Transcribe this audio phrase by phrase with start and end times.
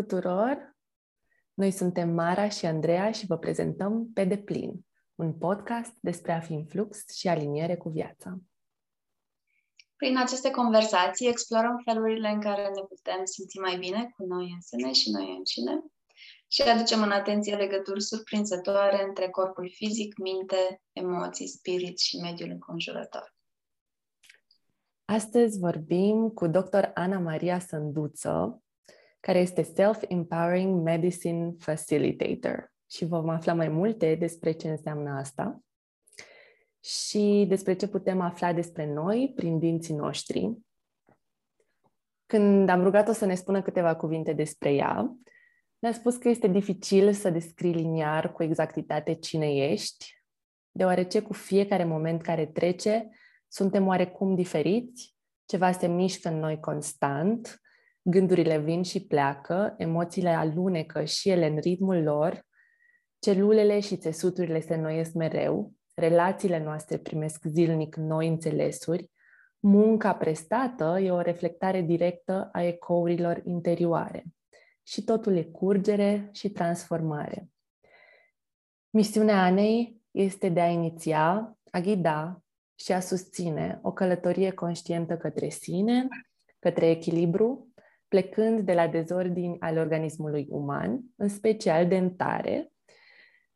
[0.00, 0.76] venit tuturor!
[1.54, 6.52] Noi suntem Mara și Andreea și vă prezentăm Pe deplin, un podcast despre a fi
[6.52, 8.38] în flux și aliniere cu viața.
[9.96, 14.92] Prin aceste conversații explorăm felurile în care ne putem simți mai bine cu noi însene
[14.92, 15.84] și noi încine
[16.48, 23.34] și aducem în atenție legături surprinzătoare între corpul fizic, minte, emoții, spirit și mediul înconjurător.
[25.04, 26.84] Astăzi vorbim cu dr.
[26.94, 28.62] Ana Maria Sânduță,
[29.20, 32.72] care este Self-Empowering Medicine Facilitator.
[32.90, 35.60] Și vom afla mai multe despre ce înseamnă asta
[36.84, 40.58] și despre ce putem afla despre noi prin dinții noștri.
[42.26, 45.16] Când am rugat-o să ne spună câteva cuvinte despre ea,
[45.78, 50.22] ne-a spus că este dificil să descrii liniar cu exactitate cine ești,
[50.70, 53.08] deoarece cu fiecare moment care trece,
[53.48, 57.60] suntem oarecum diferiți, ceva se mișcă în noi constant,
[58.02, 62.46] gândurile vin și pleacă, emoțiile alunecă și ele în ritmul lor,
[63.18, 69.10] celulele și țesuturile se înnoiesc mereu, relațiile noastre primesc zilnic noi înțelesuri,
[69.58, 74.24] munca prestată e o reflectare directă a ecourilor interioare
[74.82, 77.48] și totul e curgere și transformare.
[78.90, 82.42] Misiunea Anei este de a iniția, a ghida
[82.74, 86.08] și a susține o călătorie conștientă către sine,
[86.58, 87.69] către echilibru,
[88.10, 92.72] plecând de la dezordini ale organismului uman, în special dentare,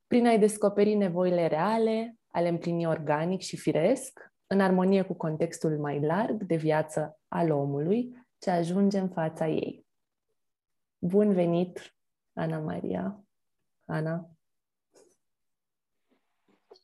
[0.06, 5.78] prin a-i descoperi nevoile reale, a le împlini organic și firesc, în armonie cu contextul
[5.78, 9.86] mai larg de viață al omului ce ajunge în fața ei.
[10.98, 11.94] Bun venit,
[12.32, 13.24] Ana Maria.
[13.84, 14.30] Ana.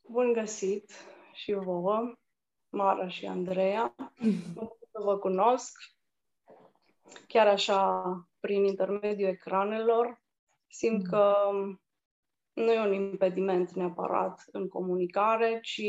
[0.08, 0.92] Bun găsit
[1.32, 2.14] și vouă,
[2.68, 3.94] Mara și Andreea.
[4.54, 5.72] Mă să vă cunosc
[7.26, 8.02] chiar așa,
[8.40, 10.22] prin intermediul ecranelor,
[10.66, 11.10] simt mm.
[11.10, 11.34] că
[12.52, 15.82] nu e un impediment neapărat în comunicare, ci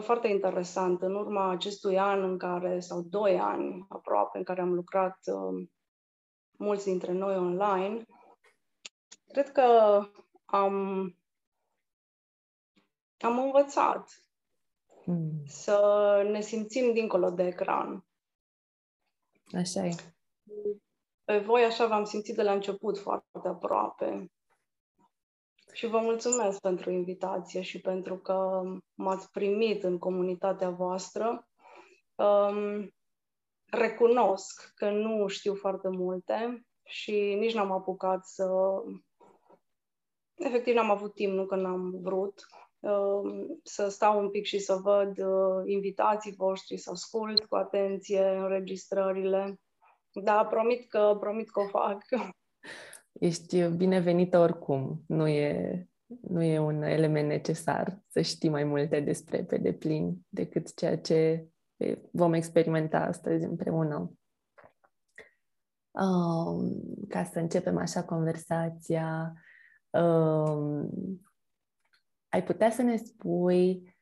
[0.00, 1.02] foarte interesant.
[1.02, 5.68] În urma acestui an în care, sau doi ani aproape, în care am lucrat uh,
[6.58, 8.04] mulți dintre noi online,
[9.32, 10.00] cred că
[10.44, 10.72] am,
[13.18, 14.26] am învățat
[15.04, 15.42] mm.
[15.46, 18.04] să ne simțim dincolo de ecran.
[19.54, 19.94] Așa e.
[21.24, 24.30] Pe voi așa v-am simțit de la început foarte aproape.
[25.72, 28.62] Și vă mulțumesc pentru invitație și pentru că
[28.94, 31.48] m-ați primit în comunitatea voastră.
[32.14, 32.94] Um,
[33.64, 38.46] recunosc că nu știu foarte multe și nici n-am apucat să...
[40.34, 42.63] Efectiv, n-am avut timp, nu că n-am vrut, um,
[43.62, 49.60] să stau un pic și să văd uh, invitații voștri, să ascult cu atenție înregistrările.
[50.12, 52.02] Da, promit că, promit că o fac.
[53.12, 55.04] Ești binevenită oricum.
[55.06, 55.86] Nu e,
[56.20, 61.48] nu e un element necesar să știi mai multe despre pe deplin decât ceea ce
[62.12, 64.12] vom experimenta astăzi împreună.
[65.90, 69.32] Um, ca să începem așa conversația,
[69.90, 70.90] um,
[72.34, 73.94] ai putea să ne spui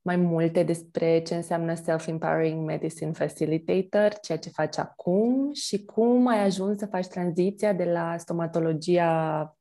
[0.00, 6.38] mai multe despre ce înseamnă Self-Empowering Medicine Facilitator, ceea ce faci acum și cum ai
[6.38, 9.56] ajuns să faci tranziția de la stomatologia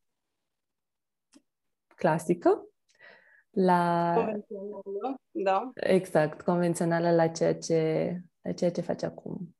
[1.96, 2.68] clasică
[3.50, 4.14] la...
[4.16, 5.72] Convențională, da.
[5.74, 8.12] Exact, convențională la ceea ce,
[8.42, 9.56] la ceea ce faci acum.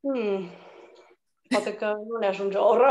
[0.00, 0.46] Hmm.
[1.48, 2.90] Poate că nu ne ajunge o oră.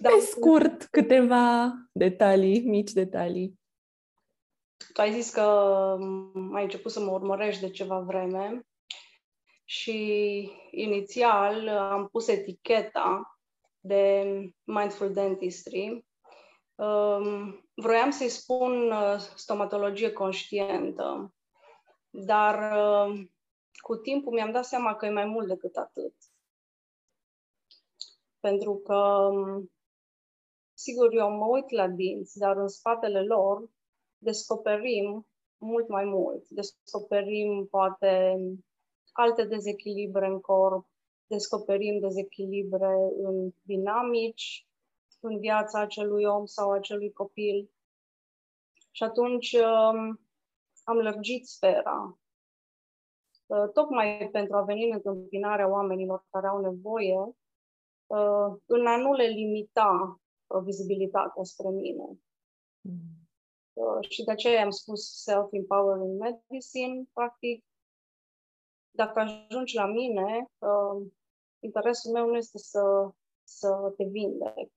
[0.00, 0.08] Da.
[0.08, 3.60] Pe scurt, câteva detalii, mici detalii.
[4.92, 5.40] Tu ai zis că
[6.52, 8.66] ai început să mă urmărești de ceva vreme
[9.64, 13.38] și inițial am pus eticheta
[13.80, 14.24] de
[14.64, 16.04] Mindful Dentistry.
[16.74, 21.34] Um, vroiam să-i spun uh, stomatologie conștientă,
[22.10, 23.26] dar uh,
[23.76, 26.14] cu timpul mi-am dat seama că e mai mult decât atât
[28.42, 29.30] pentru că,
[30.74, 33.70] sigur, eu mă uit la dinți, dar în spatele lor
[34.18, 35.26] descoperim
[35.58, 36.48] mult mai mult.
[36.48, 38.36] Descoperim, poate,
[39.12, 40.86] alte dezechilibre în corp,
[41.26, 44.66] descoperim dezechilibre în dinamici,
[45.20, 47.70] în viața acelui om sau acelui copil.
[48.90, 50.20] Și atunci um,
[50.84, 52.18] am lărgit sfera,
[53.46, 57.41] uh, tocmai pentru a veni în întâmpinarea oamenilor care au nevoie uh,
[58.66, 62.18] în a nu le limita uh, vizibilitatea spre mine.
[62.80, 63.22] Mm.
[63.72, 67.64] Uh, și de aceea am spus self-empowering medicine, practic,
[68.90, 71.06] dacă ajungi la mine, uh,
[71.58, 73.10] interesul meu nu este să,
[73.42, 74.70] să te vindec.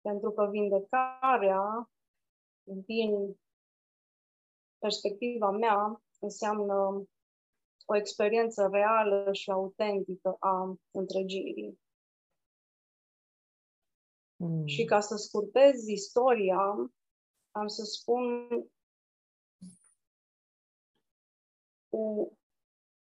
[0.00, 1.90] Pentru că vindecarea,
[2.62, 3.36] din
[4.78, 7.06] perspectiva mea, înseamnă
[7.88, 11.80] o experiență reală și autentică a întregirii.
[14.36, 14.66] Mm.
[14.66, 16.90] Și ca să scurtez istoria,
[17.50, 18.48] am să spun
[21.88, 22.32] cu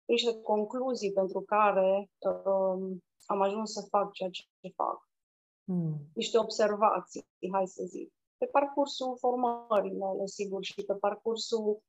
[0.05, 4.43] niște concluzii pentru care um, am ajuns să fac ceea ce
[4.75, 5.09] fac.
[5.63, 6.09] Mm.
[6.13, 8.13] Niște observații, hai să zic.
[8.37, 11.81] Pe parcursul formării mele, sigur, și pe parcursul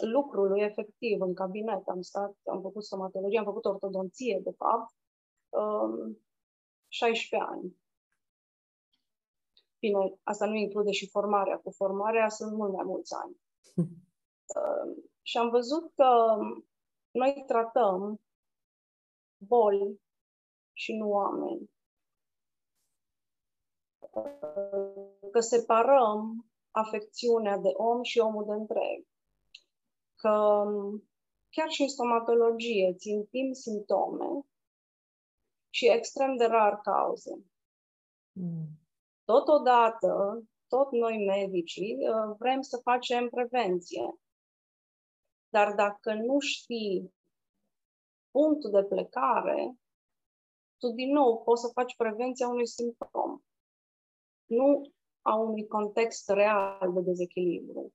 [0.00, 1.88] lucrului efectiv în cabinet.
[1.88, 4.94] Am stat, am făcut stomatologie, am făcut ortodonție, de fapt,
[5.48, 6.18] um,
[6.88, 7.78] 16 ani.
[9.78, 11.58] Bine, asta nu include și formarea.
[11.58, 13.36] Cu formarea sunt mult mai mulți ani.
[14.56, 16.36] Uh, și am văzut că
[17.10, 18.20] noi tratăm
[19.36, 20.00] boli
[20.72, 21.70] și nu oameni.
[25.30, 29.06] Că separăm afecțiunea de om și omul de întreg.
[30.20, 30.64] Că
[31.48, 34.46] chiar și în stomatologie țintim simptome
[35.70, 37.44] și extrem de rar cauze.
[38.32, 38.66] Mm.
[39.24, 44.18] Totodată, tot noi medicii uh, vrem să facem prevenție.
[45.48, 47.14] Dar dacă nu știi
[48.30, 49.74] punctul de plecare,
[50.76, 53.42] tu din nou poți să faci prevenția unui simptom,
[54.44, 57.92] nu a unui context real de dezechilibru.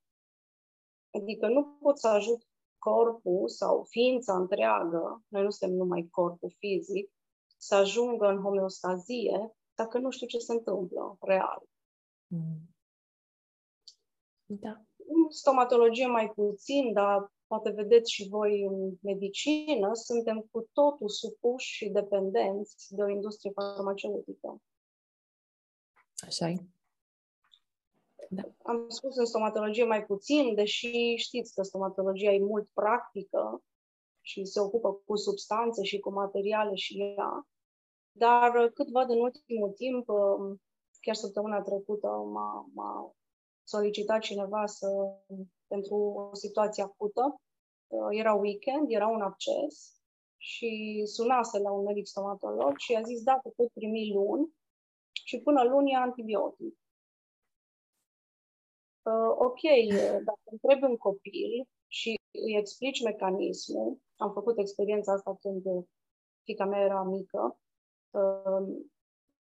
[1.15, 2.47] Adică nu poți să ajut
[2.77, 7.11] corpul sau ființa întreagă, noi nu suntem numai corpul fizic,
[7.57, 11.63] să ajungă în homeostazie dacă nu știu ce se întâmplă real.
[12.27, 12.75] Mm.
[14.45, 14.81] Da.
[14.95, 21.73] În stomatologie mai puțin, dar poate vedeți și voi în medicină, suntem cu totul supuși
[21.73, 24.61] și dependenți de o industrie farmaceutică.
[26.15, 26.74] Așa e.
[28.29, 28.43] Da.
[28.63, 33.63] Am spus în stomatologie mai puțin, deși știți că stomatologia e mult practică
[34.21, 37.47] și se ocupă cu substanțe și cu materiale și ea,
[38.11, 40.57] dar uh, cât văd în ultimul timp, uh,
[41.01, 43.15] chiar săptămâna trecută m-a, m-a
[43.63, 44.87] solicitat cineva să,
[45.67, 47.41] pentru o situație acută.
[47.87, 49.99] Uh, era weekend, era un acces
[50.37, 54.53] și sunase la un medic stomatolog și a zis, da, pot primi luni
[55.25, 56.77] și până luni e antibiotic.
[59.11, 59.61] Uh, ok,
[60.23, 65.63] dacă întrebi un copil și îi explici mecanismul, am făcut experiența asta când
[66.43, 67.59] fica mea era mică,
[68.15, 68.91] Ehm,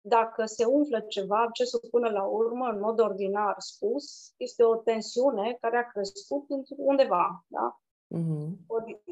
[0.02, 5.58] dacă se umflă ceva, accesul până la urmă, în mod ordinar spus, este o tensiune
[5.62, 6.46] care a crescut
[6.78, 7.46] undeva.
[7.48, 7.80] Da?
[8.16, 8.56] Mm-hmm.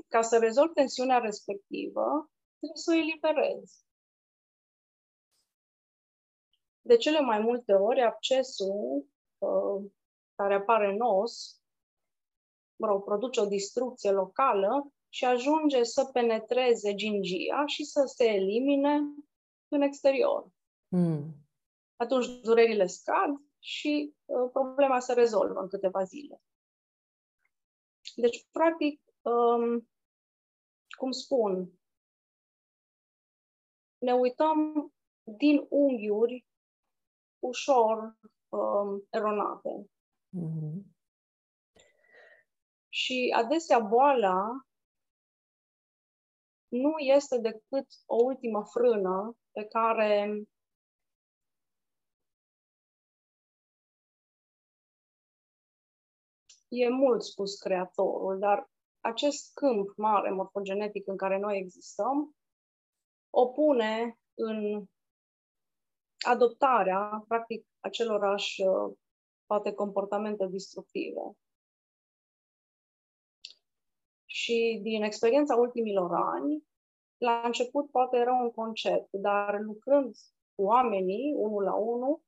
[0.08, 3.84] Ca să rezolvi tensiunea respectivă, trebuie să o eliberezi.
[6.82, 9.06] De cele mai multe ori, accesul
[9.38, 9.84] uh,
[10.36, 11.62] care apare în os,
[12.76, 19.00] mă rog, produce o distrucție locală și ajunge să penetreze gingia și să se elimine
[19.68, 20.48] în exterior.
[20.88, 21.36] Mm.
[21.96, 26.42] Atunci durerile scad și uh, problema se rezolvă în câteva zile.
[28.16, 29.90] Deci, practic, um,
[30.98, 31.72] cum spun,
[33.98, 34.90] ne uităm
[35.24, 36.46] din unghiuri
[37.40, 38.18] ușor
[38.50, 39.90] um, eronate.
[40.36, 40.84] Mm-hmm.
[42.90, 44.66] Și adesea boala
[46.68, 50.44] nu este decât o ultimă frână pe care
[56.68, 62.36] e mult spus creatorul, dar acest câmp mare morfogenetic în care noi existăm
[63.30, 64.86] opune în
[66.26, 68.62] adoptarea, practic, acelorași
[69.46, 71.38] poate comportamente destructive.
[74.26, 76.64] Și din experiența ultimilor ani,
[77.18, 80.16] la început poate era un concept, dar lucrând
[80.56, 82.22] cu oamenii, unul la unul,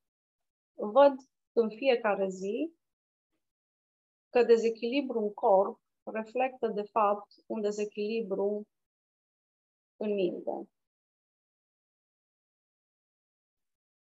[0.73, 1.13] văd
[1.53, 2.73] în fiecare zi
[4.29, 8.67] că dezechilibru în corp reflectă, de fapt, un dezechilibru
[9.97, 10.69] în minte.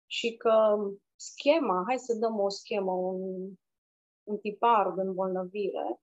[0.06, 0.76] Și că
[1.20, 3.52] schema, hai să dăm o schemă, un,
[4.22, 6.00] un tipar de îmbolnăvire,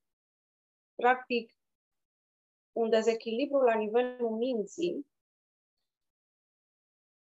[0.96, 1.52] practic
[2.72, 5.08] un dezechilibru la nivelul minții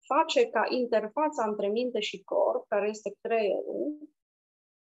[0.05, 4.09] face ca interfața între minte și corp, care este creierul,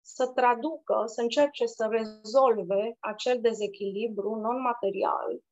[0.00, 5.42] să traducă, să încerce să rezolve acel dezechilibru non-material,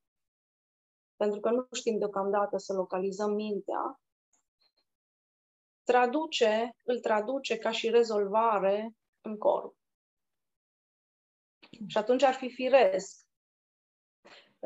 [1.17, 4.01] pentru că nu știm deocamdată să localizăm mintea,
[5.93, 8.91] traduce, îl traduce ca și rezolvare
[9.21, 9.77] în corp.
[11.87, 13.27] Și atunci ar fi firesc.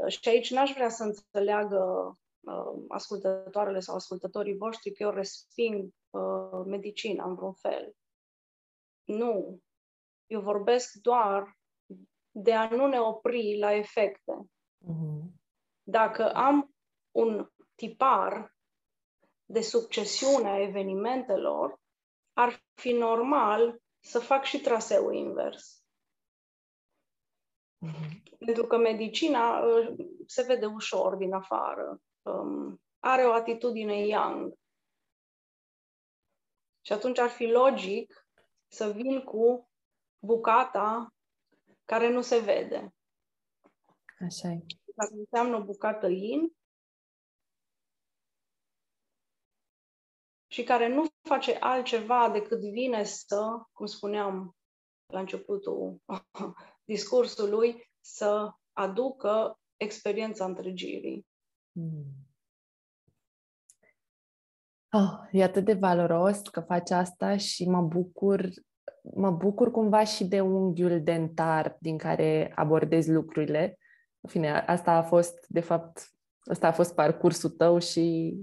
[0.08, 6.62] Și aici n-aș vrea să înțeleagă uh, ascultătoarele sau ascultătorii voștri că eu resping uh,
[6.66, 7.94] medicina în vreun fel.
[9.04, 9.60] Nu.
[10.26, 11.58] Eu vorbesc doar
[12.30, 14.32] de a nu ne opri la efecte.
[14.80, 15.40] Mm-hmm.
[15.82, 16.74] Dacă am
[17.10, 18.56] un tipar
[19.44, 21.80] de succesiune a evenimentelor,
[22.32, 25.84] ar fi normal să fac și traseul invers.
[27.86, 28.22] Mm-hmm.
[28.38, 29.94] Pentru că medicina uh,
[30.26, 32.00] se vede ușor din afară.
[32.22, 34.54] Um, are o atitudine young.
[36.80, 38.26] Și atunci ar fi logic
[38.68, 39.70] să vin cu
[40.18, 41.14] bucata
[41.84, 42.94] care nu se vede.
[44.20, 44.64] Așa e.
[44.94, 46.56] Dacă înseamnă o bucată in
[50.52, 54.56] și care nu face altceva decât vine să, cum spuneam
[55.06, 56.00] la începutul
[56.94, 61.26] discursului, să aducă experiența întregirii.
[61.72, 62.04] Hmm.
[64.90, 68.48] Oh, e atât de valoros că faci asta și mă bucur,
[69.14, 73.78] mă bucur cumva și de unghiul dentar din care abordezi lucrurile.
[74.20, 78.34] În fine, asta a fost, de fapt, asta a fost parcursul tău și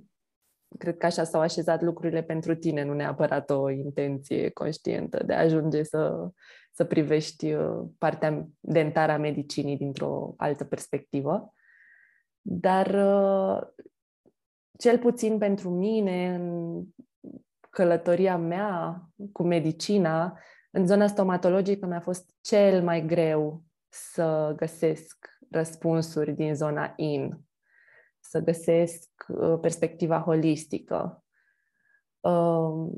[0.78, 5.42] cred că așa s-au așezat lucrurile pentru tine, nu neapărat o intenție conștientă de a
[5.42, 6.30] ajunge să,
[6.72, 11.54] să privești uh, partea dentară a medicinii dintr-o altă perspectivă.
[12.42, 13.68] Dar uh,
[14.78, 16.84] cel puțin pentru mine, în
[17.70, 20.40] călătoria mea cu medicina,
[20.72, 27.40] în zona stomatologică mi-a fost cel mai greu să găsesc răspunsuri din zona in,
[28.30, 31.24] să găsesc uh, perspectiva holistică.
[32.20, 32.92] Um,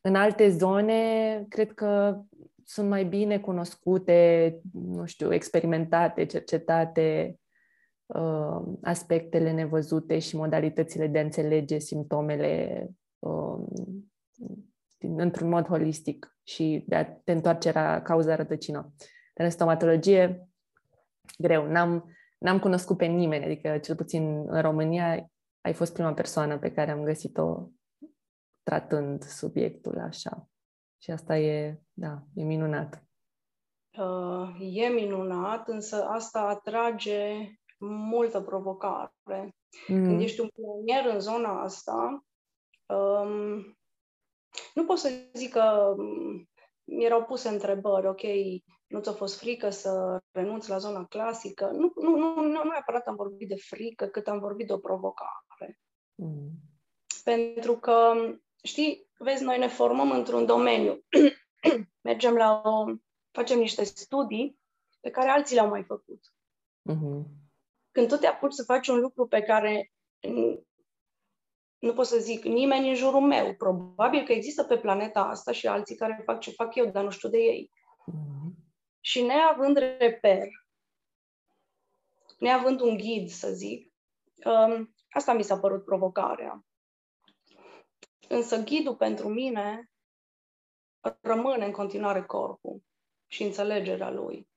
[0.00, 2.20] în alte zone, cred că
[2.64, 7.38] sunt mai bine cunoscute, nu știu, experimentate, cercetate
[8.06, 12.86] uh, aspectele nevăzute și modalitățile de a înțelege simptomele
[13.18, 13.58] uh,
[14.98, 18.92] într-un mod holistic și de a te întoarce la cauza rădăcină.
[19.34, 20.48] Dar în stomatologie,
[21.38, 21.66] greu.
[21.66, 25.30] N-am, n-am cunoscut pe nimeni, adică cel puțin în România
[25.60, 27.68] ai fost prima persoană pe care am găsit-o
[28.62, 30.48] tratând subiectul așa.
[31.02, 33.04] Și asta e, da, e minunat.
[33.98, 37.48] Uh, e minunat, însă asta atrage
[37.86, 39.54] multă provocare.
[39.88, 40.04] Mm.
[40.04, 42.24] Când ești un pionier în zona asta,
[42.86, 43.78] um,
[44.74, 46.48] nu pot să zic că um,
[46.84, 48.22] mi erau puse întrebări, ok,
[48.90, 51.66] nu ți-a fost frică să renunți la zona clasică?
[51.66, 55.78] Nu, nu, nu, nu neapărat am vorbit de frică, cât am vorbit de o provocare.
[56.14, 56.50] Mm.
[57.24, 58.12] Pentru că,
[58.62, 61.04] știi, vezi, noi ne formăm într-un domeniu.
[62.08, 62.84] Mergem la o...
[63.30, 64.58] facem niște studii
[65.00, 66.20] pe care alții le-au mai făcut.
[66.90, 67.24] Mm-hmm.
[67.90, 69.92] Când tu te apuci să faci un lucru pe care
[71.78, 75.66] nu pot să zic nimeni în jurul meu, probabil că există pe planeta asta și
[75.66, 77.70] alții care fac ce fac eu, dar nu știu de ei.
[78.10, 78.39] Mm-hmm.
[79.00, 80.48] Și neavând reper,
[82.38, 83.92] neavând un ghid, să zic,
[84.44, 86.64] um, asta mi s-a părut provocarea.
[88.28, 89.90] Însă ghidul pentru mine
[91.20, 92.82] rămâne în continuare corpul
[93.26, 94.48] și înțelegerea lui.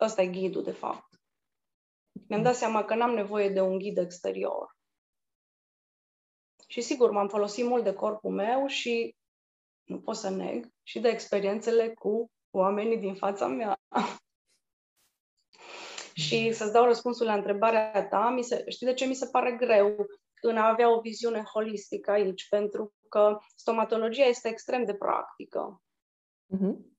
[0.00, 1.20] Ăsta e ghidul, de fapt.
[2.28, 4.76] Mi-am dat seama că n-am nevoie de un ghid exterior.
[6.66, 9.16] Și sigur, m-am folosit mult de corpul meu și
[9.84, 13.78] nu pot să neg, și de experiențele cu oamenii din fața mea.
[16.24, 19.52] și să-ți dau răspunsul la întrebarea ta, mi se, știi de ce mi se pare
[19.52, 20.06] greu
[20.42, 22.48] în a avea o viziune holistică aici?
[22.48, 25.82] Pentru că stomatologia este extrem de practică.
[26.54, 26.92] Uh-huh.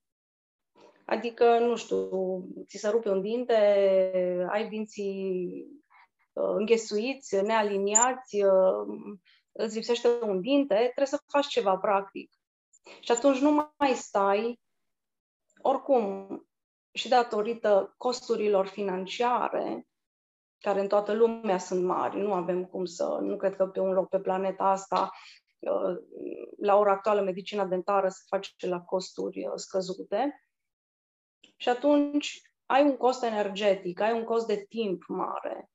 [1.06, 2.10] Adică, nu știu,
[2.68, 3.56] ți se rupe un dinte,
[4.50, 5.66] ai dinții
[6.34, 9.18] uh, înghesuiți, nealiniați, uh,
[9.52, 12.32] îți lipsește un dinte, trebuie să faci ceva practic.
[13.00, 14.60] Și atunci nu mai stai,
[15.68, 16.40] oricum,
[16.92, 19.88] și datorită costurilor financiare,
[20.58, 23.92] care în toată lumea sunt mari, nu avem cum să, nu cred că pe un
[23.92, 25.12] loc pe planeta asta,
[25.60, 25.98] uh,
[26.58, 30.40] la ora actuală, medicina dentară se face la costuri uh, scăzute.
[31.56, 35.70] Și atunci ai un cost energetic, ai un cost de timp mare,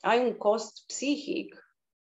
[0.00, 1.66] ai un cost psihic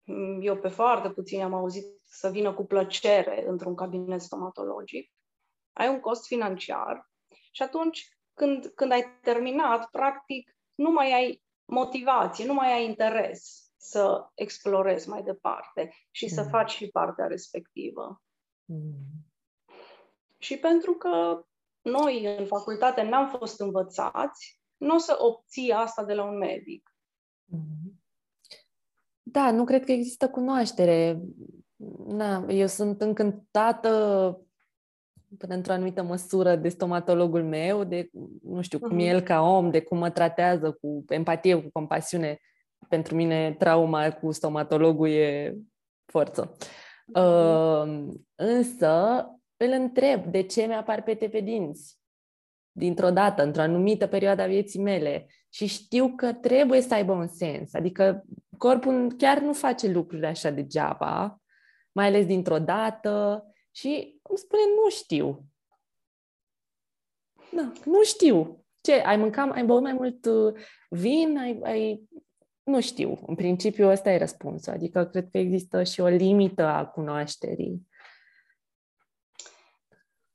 [0.05, 5.11] Mm, eu pe foarte puțin am auzit să vină cu plăcere într-un cabinet stomatologic.
[5.75, 7.09] Ai un cost financiar
[7.51, 13.65] și atunci când, când ai terminat, practic, nu mai ai motivație, nu mai ai interes
[13.77, 16.49] să explorezi mai departe și să mm.
[16.49, 18.21] faci și partea respectivă.
[18.65, 18.93] Mm.
[20.37, 21.45] Și pentru că
[21.81, 26.95] noi în facultate n-am fost învățați, nu o să obții asta de la un medic.
[27.45, 28.03] Mm.
[29.23, 31.21] Da, nu cred că există cunoaștere.
[32.05, 34.44] Na, eu sunt încântată
[35.37, 38.09] până într-o anumită măsură de stomatologul meu, de,
[38.43, 39.01] nu știu, cum uh-huh.
[39.01, 42.39] e el ca om, de cum mă tratează cu empatie, cu compasiune.
[42.89, 45.55] Pentru mine trauma cu stomatologul e
[46.05, 46.55] forță.
[46.55, 47.21] Uh-huh.
[47.21, 49.25] Uh, însă
[49.57, 51.99] îl întreb de ce mi-apar pete pe dinți
[52.77, 57.27] dintr-o dată, într-o anumită perioadă a vieții mele și știu că trebuie să aibă un
[57.27, 57.73] sens.
[57.73, 58.23] Adică
[58.57, 61.41] corpul chiar nu face lucruri așa degeaba,
[61.91, 63.43] mai ales dintr-o dată
[63.75, 65.45] și îmi spune, nu știu.
[67.51, 68.65] Da, nu știu.
[68.81, 70.53] Ce, ai mâncat, ai băut mai mult uh,
[70.89, 71.37] vin?
[71.37, 72.09] Ai, ai...
[72.63, 73.19] Nu știu.
[73.25, 74.73] În principiu ăsta e răspunsul.
[74.73, 77.87] Adică cred că există și o limită a cunoașterii.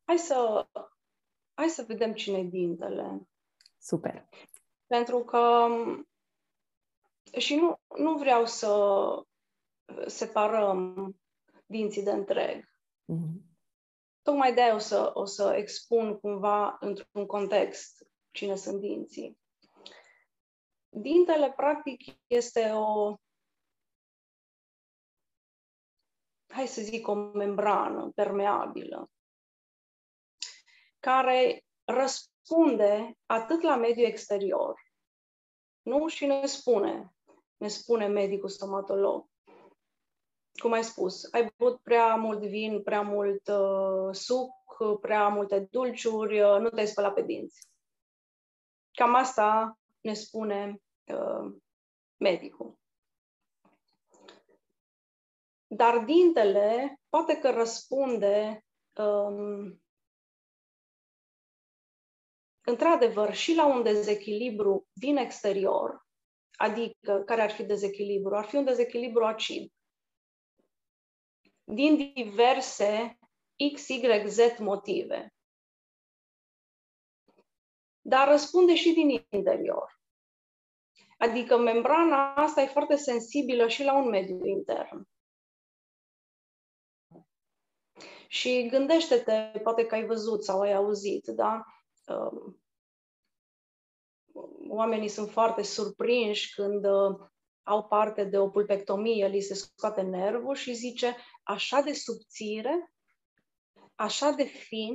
[0.04, 0.66] Hai să,
[1.54, 3.28] hai să vedem cine e dintele.
[3.78, 4.28] Super.
[4.87, 5.66] Pentru că
[7.38, 8.73] și nu, nu vreau să
[10.06, 11.11] separăm
[11.66, 12.69] dinții de întreg.
[13.10, 13.48] Mm-hmm.
[14.22, 19.38] Tocmai de aia o să, o să expun cumva într-un context cine sunt dinții.
[20.88, 23.14] Dintele, practic, este o,
[26.46, 29.10] hai să zic, o membrană permeabilă,
[30.98, 34.80] care răspunde atât la mediul exterior,
[35.82, 36.08] nu?
[36.08, 37.14] Și ne spune,
[37.56, 39.29] ne spune medicul stomatolog,
[40.60, 44.50] cum ai spus, ai băut prea mult vin, prea mult uh, suc,
[45.00, 47.68] prea multe dulciuri, uh, nu te-ai spălat pe dinți.
[48.92, 51.54] Cam asta ne spune uh,
[52.16, 52.78] medicul.
[55.66, 58.64] Dar dintele poate că răspunde
[58.96, 59.82] um,
[62.64, 66.06] într-adevăr și la un dezechilibru din exterior,
[66.56, 68.36] adică care ar fi dezechilibru?
[68.36, 69.73] Ar fi un dezechilibru acid
[71.75, 73.19] din diverse
[73.73, 75.35] X, Y, Z motive.
[78.00, 80.00] Dar răspunde și din interior.
[81.19, 85.09] Adică membrana asta e foarte sensibilă și la un mediu intern.
[88.28, 91.65] Și gândește-te, poate că ai văzut sau ai auzit, da?
[92.06, 92.63] Um,
[94.69, 97.30] oamenii sunt foarte surprinși când uh,
[97.63, 101.17] au parte de o pulpectomie, li se scoate nervul și zice
[101.50, 102.93] așa de subțire,
[103.95, 104.95] așa de fin.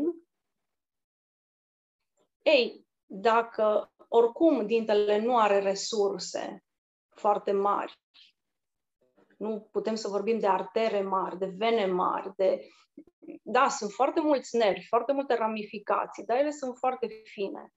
[2.41, 6.63] Ei, dacă oricum dintele nu are resurse
[7.09, 7.99] foarte mari,
[9.37, 12.67] nu putem să vorbim de artere mari, de vene mari, de...
[13.41, 17.73] Da, sunt foarte mulți nervi, foarte multe ramificații, dar ele sunt foarte fine.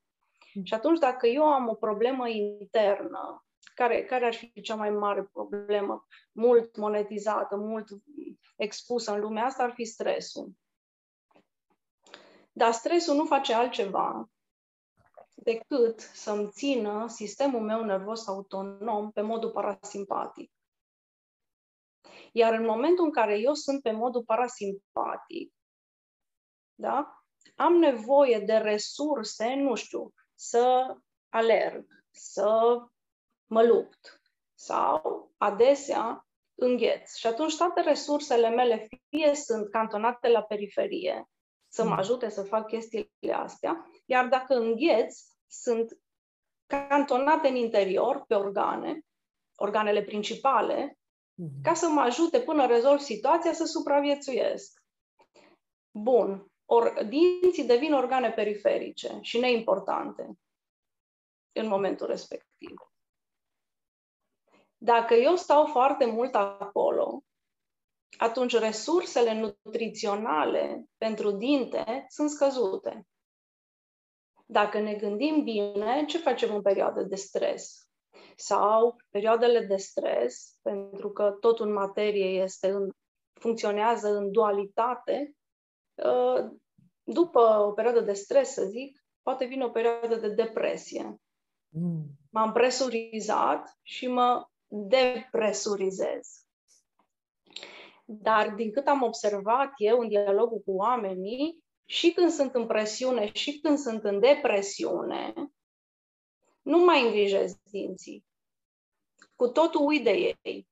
[0.62, 3.47] Și atunci, dacă eu am o problemă internă
[3.78, 7.88] care, care ar fi cea mai mare problemă, mult monetizată, mult
[8.56, 10.50] expusă în lumea asta, ar fi stresul.
[12.52, 14.30] Dar stresul nu face altceva
[15.34, 20.52] decât să-mi țină sistemul meu nervos autonom pe modul parasimpatic.
[22.32, 25.54] Iar în momentul în care eu sunt pe modul parasimpatic,
[26.74, 27.22] da,
[27.56, 30.96] am nevoie de resurse, nu știu, să
[31.28, 32.78] alerg, să
[33.48, 34.20] mă lupt.
[34.54, 37.14] Sau, adesea, îngheț.
[37.14, 41.28] Și atunci toate resursele mele fie sunt cantonate la periferie,
[41.68, 41.98] să mă mm.
[41.98, 45.98] ajute să fac chestiile astea, iar dacă îngheț, sunt
[46.66, 49.00] cantonate în interior, pe organe,
[49.54, 50.98] organele principale,
[51.34, 51.48] mm.
[51.62, 54.82] ca să mă ajute până rezolv situația să supraviețuiesc.
[55.90, 56.52] Bun.
[56.64, 60.38] Or, dinții devin organe periferice și neimportante
[61.52, 62.92] în momentul respectiv.
[64.78, 67.22] Dacă eu stau foarte mult acolo,
[68.18, 73.06] atunci resursele nutriționale pentru dinte sunt scăzute.
[74.46, 77.88] Dacă ne gândim bine, ce facem în perioadă de stres?
[78.36, 82.90] Sau perioadele de stres, pentru că totul în materie este în,
[83.40, 85.32] funcționează în dualitate,
[86.04, 86.50] ă,
[87.02, 91.20] după o perioadă de stres, să zic, poate vine o perioadă de depresie.
[91.68, 92.04] Mm.
[92.30, 96.46] M-am presurizat și mă depresurizez.
[98.04, 103.32] Dar din cât am observat eu în dialogul cu oamenii, și când sunt în presiune
[103.32, 105.34] și când sunt în depresiune,
[106.62, 108.24] nu mai îngrijesc dinții.
[109.34, 110.68] Cu totul uit de ei.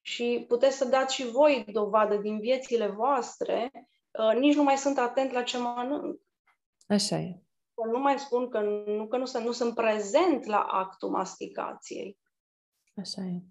[0.00, 3.70] Și puteți să dați și voi dovadă din viețile voastre,
[4.10, 6.20] uh, nici nu mai sunt atent la ce mănânc.
[6.88, 7.45] Așa e.
[7.84, 12.18] Nu mai spun că nu, că nu, sunt, nu sunt prezent la actul masticației.
[12.96, 13.42] Așa e.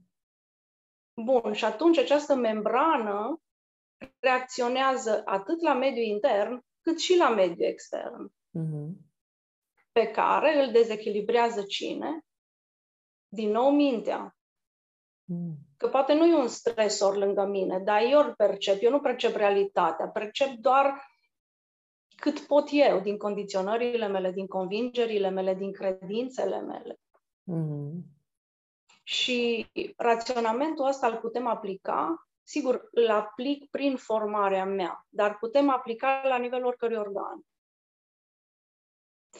[1.24, 3.42] Bun, și atunci această membrană
[4.20, 8.28] reacționează atât la mediul intern, cât și la mediul extern.
[8.30, 9.06] Mm-hmm.
[9.92, 12.26] Pe care îl dezechilibrează cine?
[13.28, 14.36] Din nou mintea.
[15.24, 15.56] Mm.
[15.78, 19.36] Că poate nu e un stresor lângă mine, dar eu îl percep, eu nu percep
[19.36, 21.06] realitatea, percep doar
[22.16, 27.00] cât pot eu din condiționările mele, din convingerile mele, din credințele mele.
[27.52, 28.14] Mm-hmm.
[29.04, 36.22] Și raționamentul ăsta îl putem aplica, sigur, îl aplic prin formarea mea, dar putem aplica
[36.24, 37.42] la nivelul oricărui organ.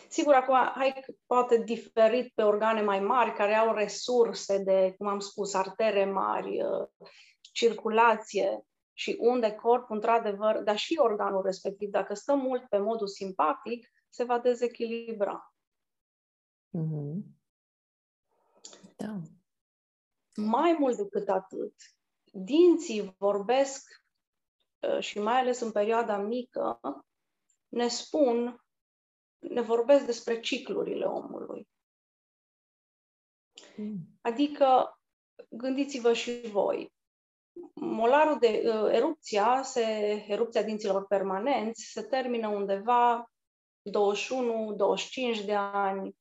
[0.08, 5.20] Sigur, acum, hai poate diferit pe organe mai mari, care au resurse de, cum am
[5.20, 6.88] spus, artere mari, uh,
[7.52, 8.66] circulație
[8.98, 14.24] și unde corpul, într-adevăr, dar și organul respectiv, dacă stă mult pe modul simpatic, se
[14.24, 15.54] va dezechilibra.
[16.78, 17.24] Mm-hmm.
[18.96, 19.22] Da.
[20.36, 21.74] Mai mult decât atât,
[22.32, 24.04] dinții vorbesc,
[24.80, 26.80] uh, și mai ales în perioada mică,
[27.68, 28.66] ne spun
[29.50, 31.68] ne vorbesc despre ciclurile omului.
[33.78, 34.18] Mm.
[34.22, 35.00] Adică,
[35.50, 36.94] gândiți-vă și voi,
[37.74, 39.82] molarul de uh, erupția, se,
[40.28, 43.32] erupția dinților permanenți, se termină undeva
[45.42, 46.16] 21-25 de ani.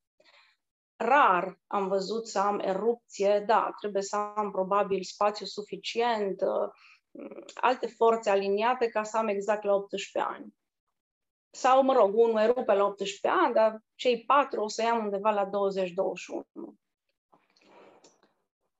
[0.97, 6.69] Rar am văzut să am erupție, da, trebuie să am probabil spațiu suficient, uh,
[7.55, 10.55] alte forțe aliniate ca să am exact la 18 ani.
[11.51, 15.31] Sau, mă rog, unul erupe la 18 ani, dar cei patru o să ia undeva
[15.31, 15.51] la 20-21.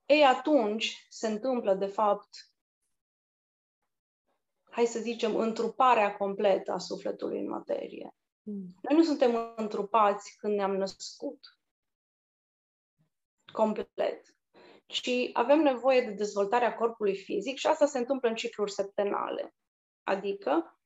[0.05, 2.29] Ei, atunci se întâmplă, de fapt,
[4.69, 8.15] hai să zicem, întruparea completă a sufletului în materie.
[8.41, 8.75] Mm.
[8.81, 11.39] Noi nu suntem întrupați când ne-am născut.
[13.51, 14.35] Complet.
[14.85, 19.55] Și avem nevoie de dezvoltarea corpului fizic și asta se întâmplă în cicluri septenale.
[20.03, 20.79] Adică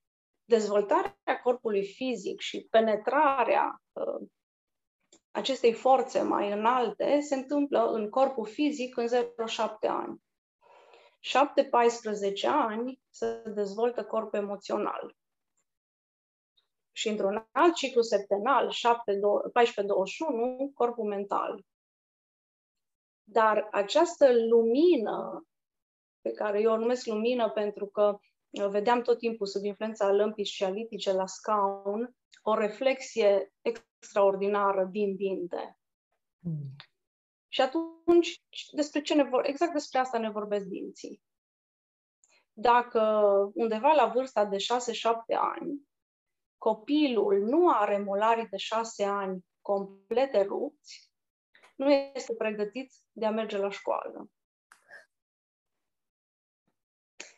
[0.46, 4.30] dezvoltarea corpului fizic și penetrarea uh,
[5.32, 9.12] acestei forțe mai înalte se întâmplă în corpul fizic în 0-7
[9.88, 10.22] ani.
[11.22, 15.16] 7-14 ani se dezvoltă corpul emoțional.
[16.92, 18.74] Și într-un alt ciclu septenal, 14-21,
[20.74, 21.66] corpul mental.
[23.24, 25.48] Dar această lumină,
[26.22, 28.20] pe care eu o numesc lumină pentru că
[28.70, 35.80] vedeam tot timpul sub influența lămpii scialitice la scaun o reflexie extraordinară din dinte.
[36.40, 36.76] Mm.
[37.48, 41.22] Și atunci, despre ce ne vor, exact despre asta ne vorbesc dinții.
[42.54, 43.02] Dacă
[43.54, 44.60] undeva la vârsta de 6-7
[45.36, 45.88] ani,
[46.58, 51.12] copilul nu are molarii de 6 ani complete rupți,
[51.76, 54.30] nu este pregătit de a merge la școală.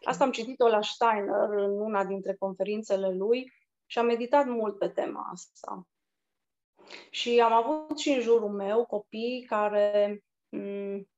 [0.04, 3.52] Asta am citit-o la Steiner în una dintre conferințele lui
[3.92, 5.88] și am meditat mult pe tema asta.
[7.10, 11.10] Și am avut și în jurul meu copii care, mm,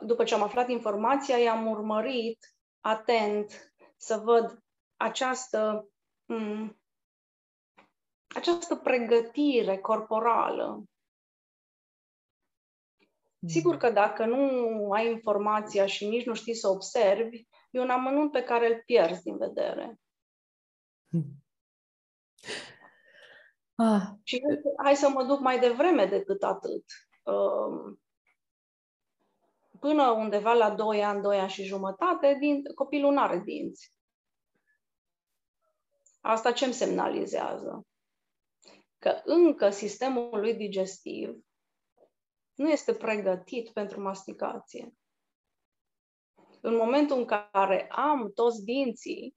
[0.00, 4.64] după ce am aflat informația, i-am urmărit atent să văd
[4.96, 5.88] această,
[6.24, 6.80] mm,
[8.34, 10.84] această pregătire corporală.
[13.46, 18.32] Sigur că dacă nu ai informația și nici nu știi să observi, e un amănunt
[18.32, 20.00] pe care îl pierzi din vedere.
[23.74, 24.02] Ah.
[24.22, 24.40] Și
[24.82, 26.84] hai să mă duc mai devreme decât atât.
[27.22, 28.00] Um,
[29.80, 33.92] până undeva la 2 ani, 2 ani și jumătate, din, copilul nu are dinți.
[36.20, 37.86] Asta ce îmi semnalizează?
[38.98, 41.36] Că încă sistemul lui digestiv
[42.54, 44.94] nu este pregătit pentru masticație
[46.60, 49.36] în momentul în care am toți dinții,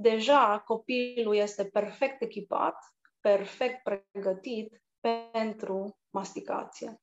[0.00, 2.76] deja copilul este perfect echipat,
[3.20, 7.00] perfect pregătit pentru masticație.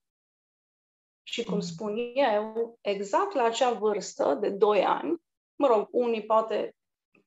[1.24, 1.60] Și cum mm.
[1.60, 5.22] spun eu, exact la acea vârstă de 2 ani,
[5.56, 6.76] mă rog, unii poate,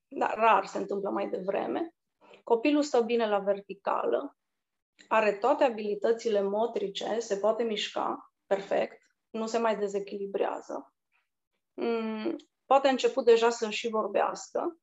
[0.07, 1.93] dar rar se întâmplă mai devreme,
[2.43, 4.37] copilul stă bine la verticală,
[5.07, 10.93] are toate abilitățile motrice, se poate mișca perfect, nu se mai dezechilibrează.
[11.73, 14.77] Mm, poate a început deja să și vorbească,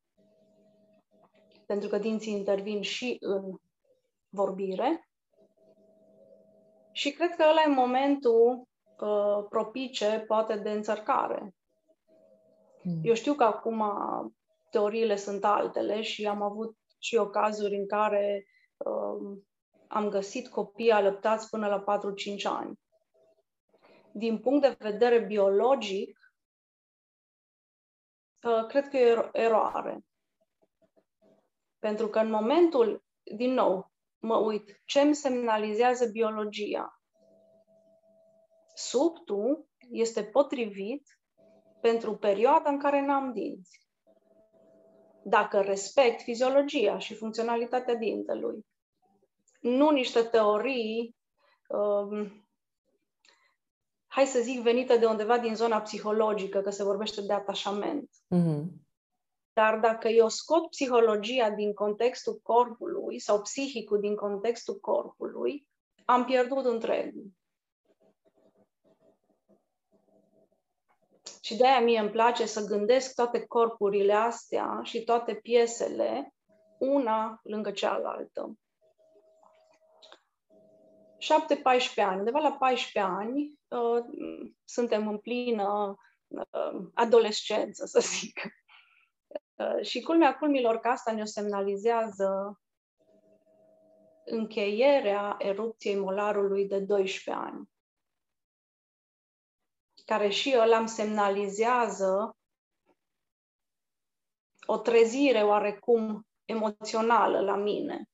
[1.69, 3.59] pentru că dinții intervin și în
[4.29, 5.09] vorbire.
[6.93, 8.69] Și cred că ăla e momentul
[9.01, 11.55] uh, propice, poate, de înțărcare.
[12.83, 13.01] Mm.
[13.03, 13.83] Eu știu că acum
[14.71, 19.39] teoriile sunt altele și am avut și eu cazuri în care uh,
[19.89, 22.81] am găsit copii alăptați până la 4-5 ani.
[24.13, 26.19] Din punct de vedere biologic,
[28.43, 30.08] uh, cred că e ero- eroare.
[31.79, 33.05] Pentru că în momentul,
[33.37, 37.01] din nou, mă uit, ce îmi semnalizează biologia?
[38.75, 41.19] Subtul este potrivit
[41.81, 43.81] pentru perioada în care n-am dinți.
[45.25, 48.67] Dacă respect fiziologia și funcționalitatea dintelui,
[49.61, 51.17] nu niște teorii,
[51.69, 52.47] um,
[54.07, 58.11] hai să zic, venite de undeva din zona psihologică, că se vorbește de atașament.
[58.35, 58.88] Mm-hmm.
[59.59, 65.67] Dar dacă eu scot psihologia din contextul corpului sau psihicul din contextul corpului,
[66.05, 67.15] am pierdut întreg.
[71.41, 76.35] Și de-aia mie îmi place să gândesc toate corpurile astea și toate piesele
[76.79, 78.59] una lângă cealaltă.
[81.19, 84.05] 7-14 ani, undeva la 14 ani, uh,
[84.65, 88.41] suntem în plină uh, adolescență, să zic.
[89.59, 92.61] Uh, și culmea culmilor că asta ne semnalizează
[94.25, 97.71] încheierea erupției molarului de 12 ani,
[100.05, 102.37] care și ăla îmi semnalizează
[104.67, 108.09] o trezire oarecum emoțională la mine.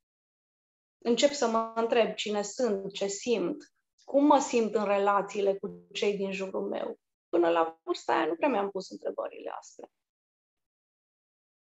[0.98, 3.72] Încep să mă întreb cine sunt, ce simt,
[4.04, 6.98] cum mă simt în relațiile cu cei din jurul meu.
[7.28, 9.90] Până la vârsta aia nu prea mi-am pus întrebările astea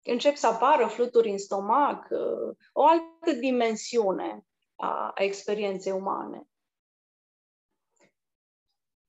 [0.06, 6.48] încep să apară fluturi în stomac, uh, o altă dimensiune a, a experienței umane.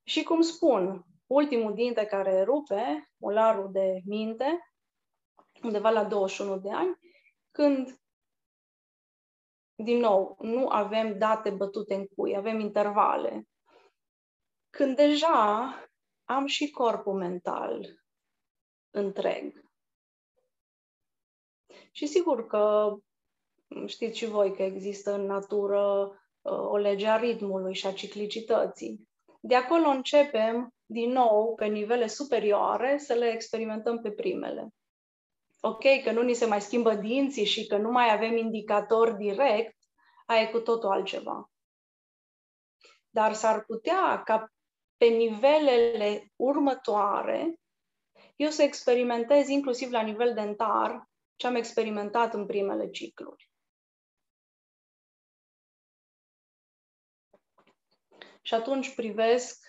[0.03, 4.71] Și cum spun, ultimul dinte care rupe, molarul de minte,
[5.63, 6.99] undeva la 21 de ani,
[7.51, 8.01] când,
[9.75, 13.47] din nou, nu avem date bătute în cui, avem intervale.
[14.69, 15.73] Când deja
[16.23, 18.03] am și corpul mental
[18.89, 19.66] întreg.
[21.97, 22.95] Și sigur că
[23.85, 29.07] știți și voi că există în natură uh, o lege a ritmului și a ciclicității.
[29.41, 34.67] De acolo începem, din nou, pe nivele superioare, să le experimentăm pe primele.
[35.61, 39.77] Ok, că nu ni se mai schimbă dinții și că nu mai avem indicator direct,
[40.25, 41.51] aia e cu totul altceva.
[43.09, 44.51] Dar s-ar putea ca
[44.97, 47.59] pe nivelele următoare
[48.35, 53.51] eu să experimentez inclusiv la nivel dentar ce am experimentat în primele cicluri.
[58.41, 59.65] Și atunci privesc,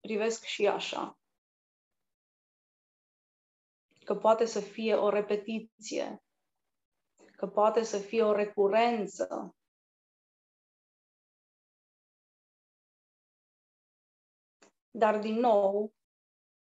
[0.00, 1.18] privesc și așa.
[4.04, 6.22] Că poate să fie o repetiție,
[7.36, 9.54] că poate să fie o recurență.
[14.90, 15.94] Dar, din nou,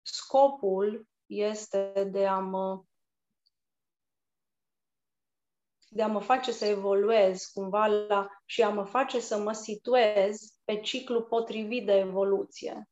[0.01, 2.84] scopul este de a mă
[5.89, 10.54] de a mă face să evoluez cumva la, și a mă face să mă situez
[10.63, 12.89] pe ciclu potrivit de evoluție.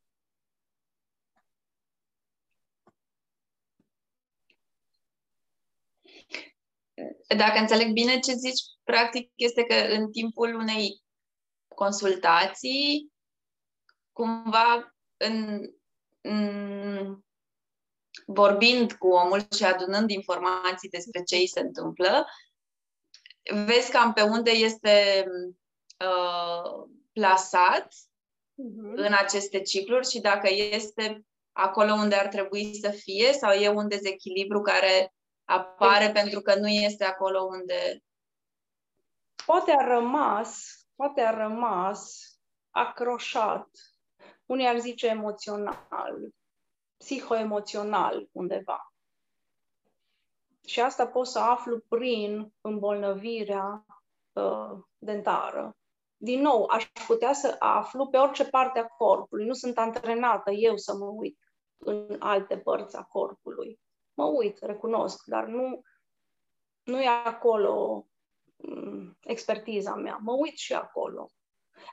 [7.37, 11.03] Dacă înțeleg bine ce zici, practic este că în timpul unei
[11.67, 13.13] consultații,
[14.11, 15.59] cumva în,
[16.21, 17.23] în
[18.25, 22.25] vorbind cu omul și adunând informații despre ce îi se întâmplă,
[23.65, 25.25] vezi cam pe unde este
[25.99, 28.95] uh, plasat uh-huh.
[28.95, 33.87] în aceste cicluri și dacă este acolo unde ar trebui să fie sau e un
[33.87, 35.13] dezechilibru care
[35.45, 38.03] apare deci, pentru că nu este acolo unde...
[39.45, 42.29] Poate a rămas, poate a rămas
[42.69, 43.69] acroșat,
[44.45, 46.33] unii ar zice emoțional,
[46.97, 48.94] psihoemoțional undeva.
[50.65, 53.85] Și asta pot să aflu prin îmbolnăvirea
[54.33, 55.77] uh, dentară.
[56.17, 59.45] Din nou, aș putea să aflu pe orice parte a corpului.
[59.45, 61.37] Nu sunt antrenată eu să mă uit
[61.77, 63.79] în alte părți a corpului.
[64.13, 65.81] Mă uit, recunosc, dar nu,
[66.83, 68.05] nu e acolo
[68.55, 70.19] um, expertiza mea.
[70.21, 71.29] Mă uit și acolo.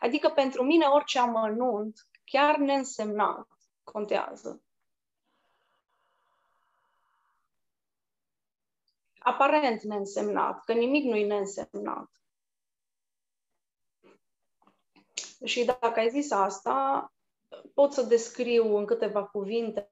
[0.00, 3.46] Adică pentru mine orice amănunt, chiar neînsemnat,
[3.82, 4.62] contează.
[9.22, 12.10] Aparent neînsemnat, că nimic nu e neînsemnat.
[15.44, 17.12] Și dacă ai zis asta,
[17.74, 19.88] pot să descriu în câteva cuvinte,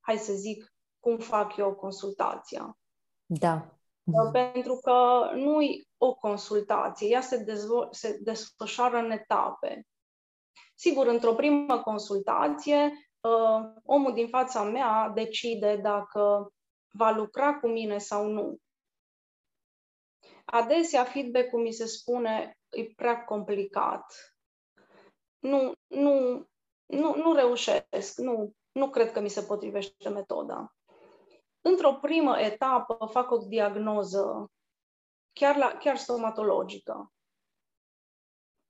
[0.00, 2.78] hai să zic, cum fac eu consultația.
[3.26, 4.32] Da.
[4.32, 9.86] Pentru că nu e o consultație, ea se, dezvo- se desfășoară în etape.
[10.74, 16.52] Sigur, într-o primă consultație, uh, omul din fața mea decide dacă
[16.90, 18.56] va lucra cu mine sau nu.
[20.44, 24.34] Adesea feedback-ul mi se spune e prea complicat.
[25.38, 26.46] Nu, nu,
[26.86, 30.74] nu, nu reușesc, nu, nu cred că mi se potrivește metoda.
[31.60, 34.50] Într-o primă etapă fac o diagnoză,
[35.32, 37.12] chiar, la, chiar stomatologică.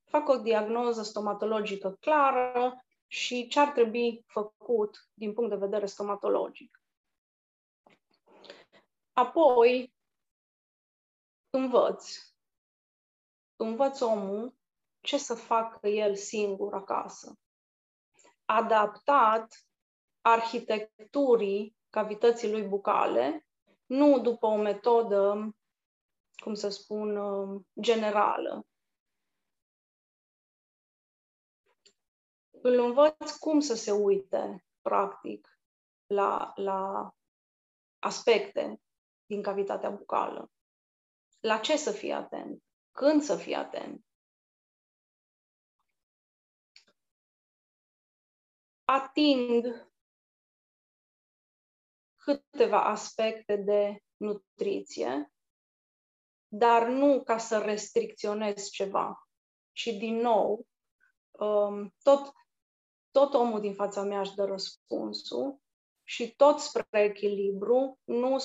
[0.04, 6.82] Fac o diagnoză stomatologică clară și ce ar trebui făcut din punct de vedere stomatologic.
[9.12, 9.94] Apoi
[11.52, 12.16] învăț.
[13.56, 14.54] Învăț omul
[15.00, 17.38] ce să facă el singur acasă.
[18.44, 19.66] Adaptat
[20.20, 23.46] arhitecturii cavității lui bucale,
[23.86, 25.54] nu după o metodă,
[26.42, 27.18] cum să spun,
[27.80, 28.66] generală.
[32.50, 35.60] Îl învăț cum să se uite, practic,
[36.06, 37.14] la, la
[37.98, 38.80] aspecte
[39.26, 40.50] din cavitatea bucală.
[41.42, 42.62] La ce să fie atent?
[42.90, 44.06] Când să fie atent?
[48.84, 49.92] Atind
[52.16, 55.32] câteva aspecte de nutriție,
[56.48, 59.28] dar nu ca să restricționez ceva.
[59.72, 60.66] Și din nou,
[61.30, 62.32] um, tot,
[63.10, 65.60] tot omul din fața mea își dă răspunsul
[66.02, 68.36] și tot spre echilibru, nu,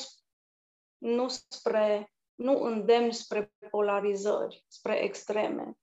[0.98, 5.78] nu spre nu îndemn spre polarizări, spre extreme.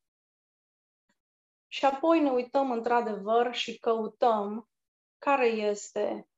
[1.66, 4.68] Și apoi ne uităm într-adevăr și căutăm
[5.18, 6.28] care este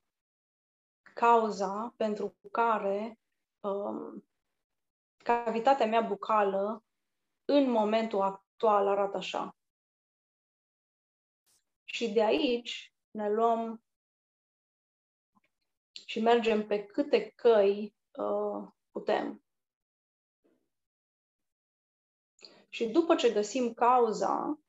[1.14, 3.18] cauza pentru care
[3.60, 4.28] um,
[5.16, 6.84] cavitatea mea bucală
[7.44, 9.56] în momentul actual arată așa.
[11.84, 13.84] Și de aici ne luăm
[16.06, 19.45] și mergem pe câte căi uh, putem.
[22.76, 24.60] Și după ce găsim cauza,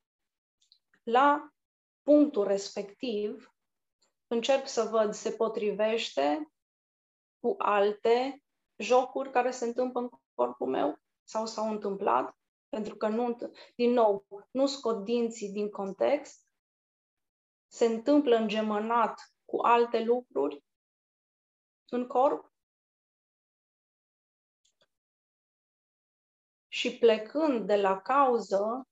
[1.04, 1.54] la
[2.02, 3.56] punctul respectiv,
[4.28, 6.52] încerc să văd se potrivește
[7.40, 8.44] cu alte
[8.76, 12.38] jocuri care se întâmplă în corpul meu sau s-au întâmplat,
[12.70, 13.38] pentru că nu,
[13.76, 16.48] din nou, nu scot dinții din context,
[17.68, 20.64] se întâmplă îngemănat cu alte lucruri
[21.90, 22.54] în corp
[26.78, 28.88] și plecând de la cauză,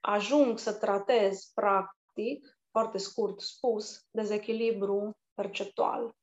[0.00, 6.16] ajung să tratez practic, foarte scurt spus, dezechilibru perceptual.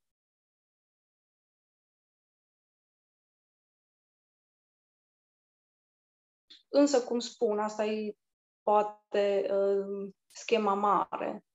[6.67, 8.17] Însă, cum spun, asta e
[8.61, 11.45] poate uh, schema mare.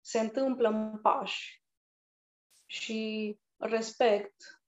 [0.00, 1.64] Se întâmplă în pași
[2.66, 4.59] și respect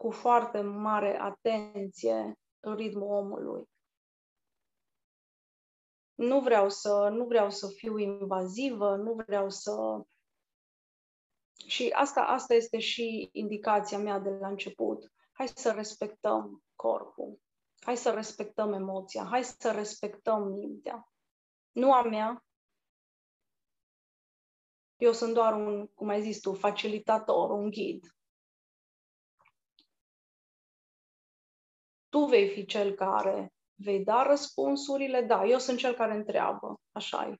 [0.00, 3.64] cu foarte mare atenție ritmul omului.
[6.14, 10.04] Nu vreau să, nu vreau să fiu invazivă, nu vreau să.
[11.66, 15.12] Și asta, asta este și indicația mea de la început.
[15.32, 17.40] Hai să respectăm corpul.
[17.80, 19.24] Hai să respectăm emoția.
[19.24, 21.12] Hai să respectăm mintea.
[21.72, 22.44] Nu a mea.
[24.96, 28.19] Eu sunt doar un, cum ai zis tu, facilitator, un ghid.
[32.10, 37.28] Tu vei fi cel care vei da răspunsurile, da, eu sunt cel care întreabă, așa
[37.28, 37.36] e.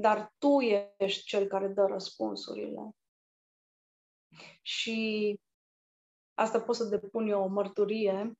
[0.00, 0.60] Dar tu
[0.98, 2.90] ești cel care dă răspunsurile.
[4.62, 5.38] Și
[6.34, 8.32] asta pot să depun eu o mărturie.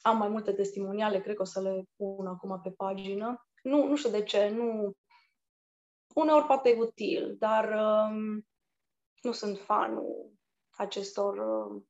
[0.00, 3.46] Am mai multe testimoniale, cred că o să le pun acum pe pagină.
[3.62, 4.92] Nu, nu știu de ce, nu...
[6.14, 8.46] Uneori poate e util, dar um,
[9.22, 10.32] nu sunt fanul
[10.70, 11.82] acestor uh,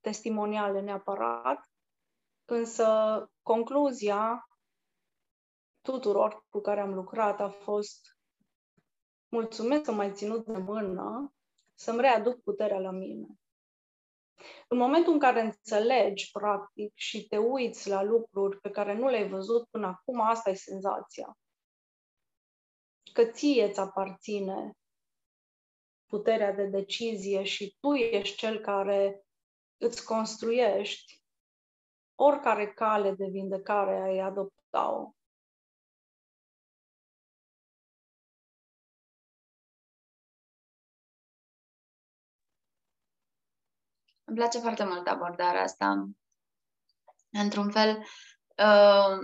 [0.00, 1.70] testimoniale neapărat,
[2.44, 2.86] însă
[3.42, 4.48] concluzia
[5.80, 8.18] tuturor cu care am lucrat a fost
[9.28, 11.32] mulțumesc că m-ai ținut de mână
[11.74, 13.26] să-mi readuc puterea la mine.
[14.68, 19.28] În momentul în care înțelegi, practic, și te uiți la lucruri pe care nu le-ai
[19.28, 21.38] văzut până acum, asta e senzația.
[23.12, 24.72] Că ție îți aparține
[26.06, 29.22] puterea de decizie și tu ești cel care
[29.78, 31.22] îți construiești
[32.14, 35.12] oricare cale de vindecare ai adopta-o.
[44.24, 46.08] Îmi place foarte mult abordarea asta.
[47.30, 47.96] Într-un fel,
[48.56, 49.18] uh,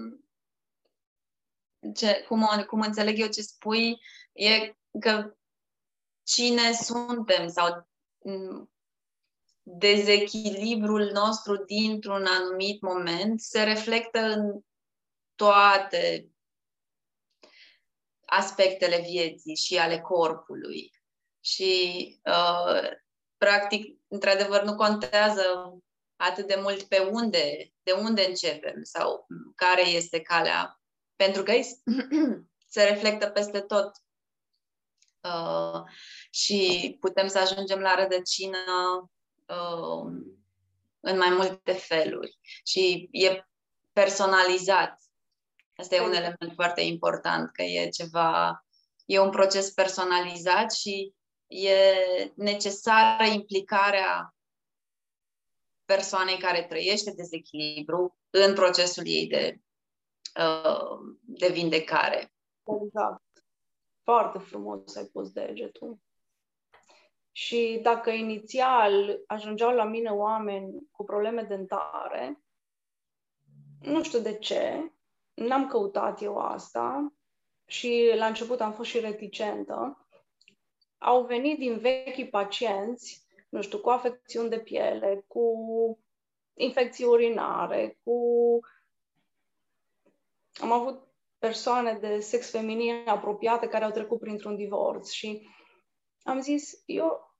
[1.95, 4.01] ce, cum, cum înțeleg eu ce spui,
[4.33, 5.37] e că
[6.23, 7.89] cine suntem sau
[8.19, 8.74] mm,
[9.67, 14.61] dezechilibrul nostru dintr-un anumit moment se reflectă în
[15.35, 16.29] toate
[18.27, 20.91] aspectele vieții și ale corpului.
[21.41, 22.91] Și, uh,
[23.37, 25.79] practic, într-adevăr, nu contează
[26.17, 30.81] atât de mult pe unde, de unde începem sau care este calea,
[31.17, 31.53] pentru că
[32.75, 33.93] se reflectă peste tot.
[35.21, 35.83] Uh,
[36.31, 38.59] și putem să ajungem la rădăcină
[39.47, 40.13] uh,
[41.01, 42.39] în mai multe feluri.
[42.65, 43.47] Și e
[43.93, 45.03] personalizat.
[45.77, 48.65] Asta e un element foarte important, că e ceva,
[49.05, 51.15] e un proces personalizat și
[51.47, 51.95] e
[52.35, 54.35] necesară implicarea
[55.85, 59.61] persoanei care trăiește dezechilibru în procesul ei de,
[60.41, 62.33] uh, de vindecare.
[62.85, 63.23] Exact.
[64.03, 65.99] Foarte frumos ai pus degetul.
[67.37, 72.45] Și dacă inițial ajungeau la mine oameni cu probleme dentare,
[73.81, 74.93] nu știu de ce,
[75.35, 77.13] n-am căutat eu asta
[77.67, 80.07] și la început am fost și reticentă,
[80.99, 83.25] au venit din vechi pacienți
[83.55, 85.45] nu știu, cu afecțiuni de piele, cu
[86.55, 88.19] infecții urinare, cu...
[90.61, 91.03] Am avut
[91.39, 95.49] persoane de sex feminin apropiate care au trecut printr-un divorț și
[96.25, 97.35] am zis, eu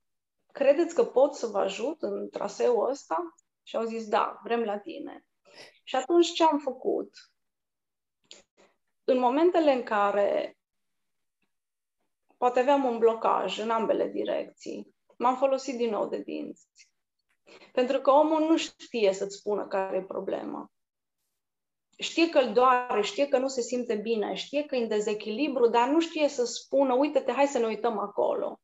[0.51, 3.35] credeți că pot să vă ajut în traseul ăsta?
[3.63, 5.25] Și au zis, da, vrem la tine.
[5.83, 7.09] Și atunci ce am făcut?
[9.03, 10.57] În momentele în care
[12.37, 16.67] poate aveam un blocaj în ambele direcții, m-am folosit din nou de dinți.
[17.71, 20.71] Pentru că omul nu știe să-ți spună care e problema.
[21.97, 25.67] Știe că îl doare, știe că nu se simte bine, știe că e în dezechilibru,
[25.67, 28.59] dar nu știe să spună, uite-te, hai să ne uităm acolo.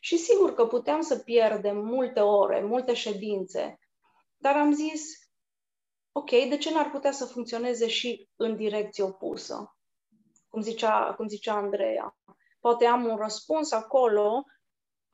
[0.00, 3.78] Și sigur că puteam să pierdem multe ore, multe ședințe,
[4.36, 5.02] dar am zis,
[6.12, 9.76] ok, de ce n-ar putea să funcționeze și în direcție opusă?
[10.48, 12.16] Cum zicea, cum zicea Andreea.
[12.60, 14.44] Poate am un răspuns acolo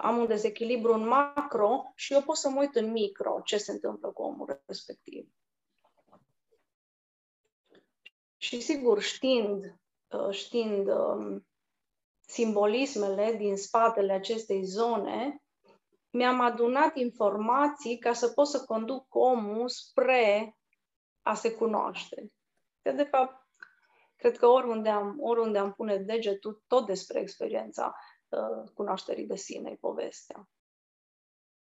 [0.02, 3.72] am un dezechilibru în macro și eu pot să mă uit în micro ce se
[3.72, 5.28] întâmplă cu omul respectiv.
[8.36, 9.78] Și sigur, știind,
[10.10, 11.46] uh, știind um,
[12.30, 15.42] simbolismele din spatele acestei zone,
[16.10, 20.56] mi-am adunat informații ca să pot să conduc omul spre
[21.22, 22.32] a se cunoaște.
[22.82, 23.46] De, de fapt,
[24.16, 27.94] cred că oriunde am, oriunde am pune degetul, tot despre experiența
[28.30, 30.48] Uh, cunoașterii de sine, povestea.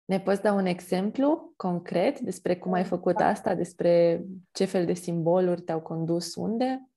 [0.05, 3.27] Ne poți da un exemplu concret despre cum ai făcut da.
[3.27, 6.91] asta, despre ce fel de simboluri te-au condus unde?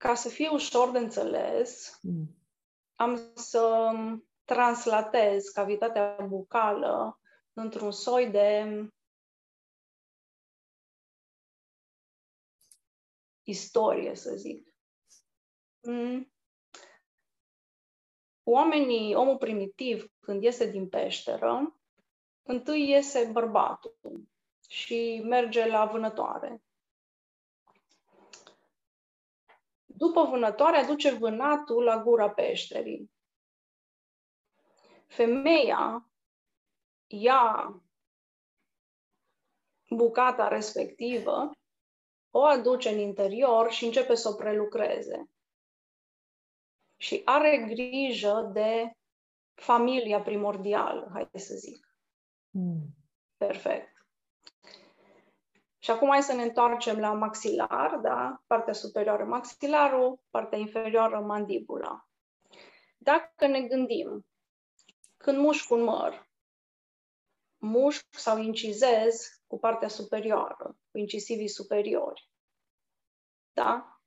[0.00, 2.36] Ca să fie ușor de înțeles, mm.
[2.94, 3.92] am să
[4.44, 7.20] translatez cavitatea bucală
[7.52, 8.66] într-un soi de
[13.42, 14.74] istorie, să zic.
[15.80, 16.32] Mm
[18.50, 21.80] oamenii, omul primitiv, când iese din peșteră,
[22.42, 24.28] întâi iese bărbatul
[24.68, 26.62] și merge la vânătoare.
[30.00, 33.10] După vânătoare aduce vânatul la gura peșterii.
[35.06, 36.10] Femeia
[37.06, 37.74] ia
[39.90, 41.50] bucata respectivă,
[42.30, 45.30] o aduce în interior și începe să o prelucreze
[46.96, 48.90] și are grijă de
[49.54, 51.96] familia primordială, hai să zic.
[52.50, 52.94] Mm.
[53.36, 53.89] Perfect.
[55.82, 58.42] Și acum hai să ne întoarcem la maxilar, da?
[58.46, 62.08] Partea superioară maxilarul, partea inferioară mandibula.
[62.98, 64.26] Dacă ne gândim,
[65.16, 66.28] când mușc un măr,
[67.58, 72.30] mușc sau incizez cu partea superioară, cu incisivii superiori.
[73.52, 74.00] Da?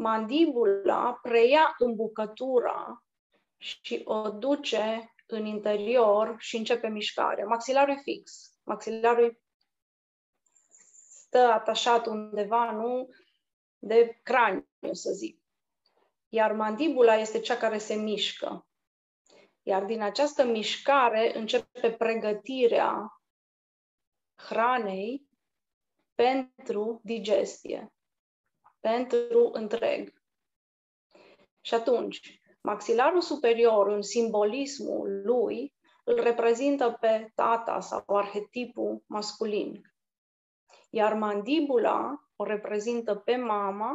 [0.00, 3.04] mandibula preia bucătura
[3.56, 7.46] și o duce în interior și începe mișcarea.
[7.46, 8.52] Maxilarul e fix.
[8.62, 9.40] Maxilarul
[11.30, 13.08] stă atașat undeva, nu
[13.78, 15.42] de craniu, să zic.
[16.28, 18.66] Iar mandibula este cea care se mișcă.
[19.62, 23.22] Iar din această mișcare începe pregătirea
[24.34, 25.28] hranei
[26.14, 27.92] pentru digestie,
[28.80, 30.22] pentru întreg.
[31.60, 35.74] Și atunci, maxilarul superior, în simbolismul lui,
[36.04, 39.89] îl reprezintă pe tata sau arhetipul masculin.
[40.90, 43.92] Iar mandibula o reprezintă pe mama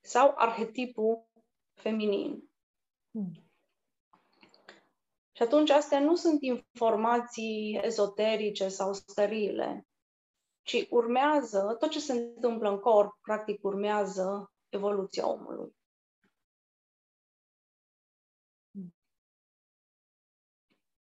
[0.00, 1.26] sau arhetipul
[1.74, 2.50] feminin.
[3.10, 3.32] Hmm.
[5.32, 9.86] Și atunci astea nu sunt informații ezoterice sau sterile,
[10.62, 15.76] ci urmează, tot ce se întâmplă în corp, practic urmează evoluția omului.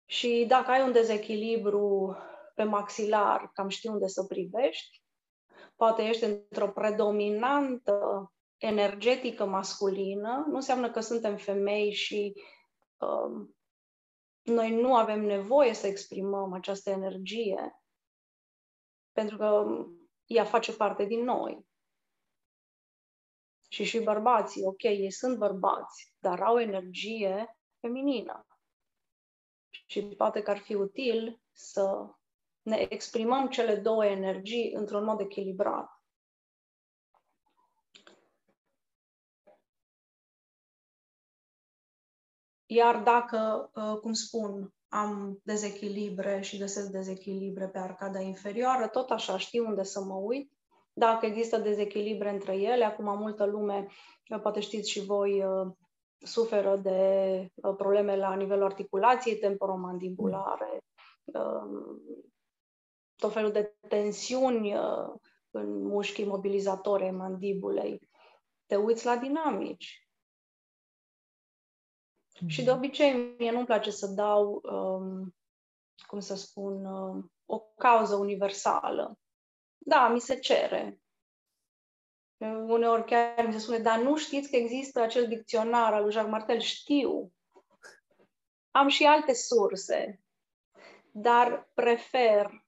[0.06, 2.16] Și dacă ai un dezechilibru
[2.56, 5.03] pe maxilar, cam știi unde să privești,
[5.76, 12.34] poate ești într-o predominantă energetică masculină, nu înseamnă că suntem femei și
[12.98, 13.56] um,
[14.42, 17.84] noi nu avem nevoie să exprimăm această energie,
[19.12, 19.66] pentru că
[20.26, 21.66] ea face parte din noi.
[23.70, 28.48] Și și bărbații, ok, ei sunt bărbați, dar au energie feminină.
[29.86, 32.14] Și poate că ar fi util să
[32.64, 36.02] ne exprimăm cele două energii într-un mod echilibrat.
[42.66, 49.38] Iar dacă, uh, cum spun, am dezechilibre și găsesc dezechilibre pe arcada inferioară, tot așa
[49.38, 50.52] știu unde să mă uit.
[50.94, 53.88] Dacă există dezechilibre între ele, acum multă lume,
[54.30, 55.72] uh, poate știți și voi, uh,
[56.18, 57.48] suferă de
[57.78, 60.84] probleme la nivelul articulației temporomandibulare,
[61.24, 62.02] um,
[63.16, 64.72] tot felul de tensiuni
[65.52, 68.10] în mușchii mobilizatori ai mandibulei.
[68.66, 70.08] Te uiți la dinamici.
[72.48, 72.80] Și de mhm.
[72.80, 75.36] obicei, mie nu-mi place să dau, um,
[76.08, 79.20] cum să spun, uh, o cauză universală.
[79.78, 80.98] Da, mi se cere.
[82.68, 86.32] Uneori chiar mi se spune, dar nu știți că există acel dicționar al lui Jacques
[86.32, 86.60] Martel?
[86.60, 87.34] Știu.
[88.72, 90.22] Am și alte surse.
[91.12, 92.63] Dar prefer,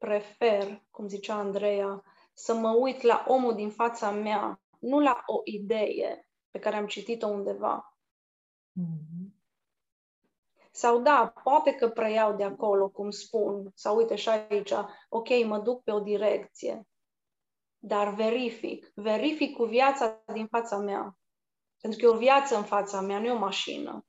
[0.00, 5.40] prefer, cum zicea Andreea, să mă uit la omul din fața mea, nu la o
[5.44, 7.96] idee pe care am citit-o undeva.
[8.80, 9.38] Mm-hmm.
[10.70, 14.72] Sau da, poate că preiau de acolo, cum spun, sau uite și aici,
[15.08, 16.86] ok, mă duc pe o direcție,
[17.78, 21.18] dar verific, verific cu viața din fața mea.
[21.80, 24.04] Pentru că e o viață în fața mea, nu e o mașină.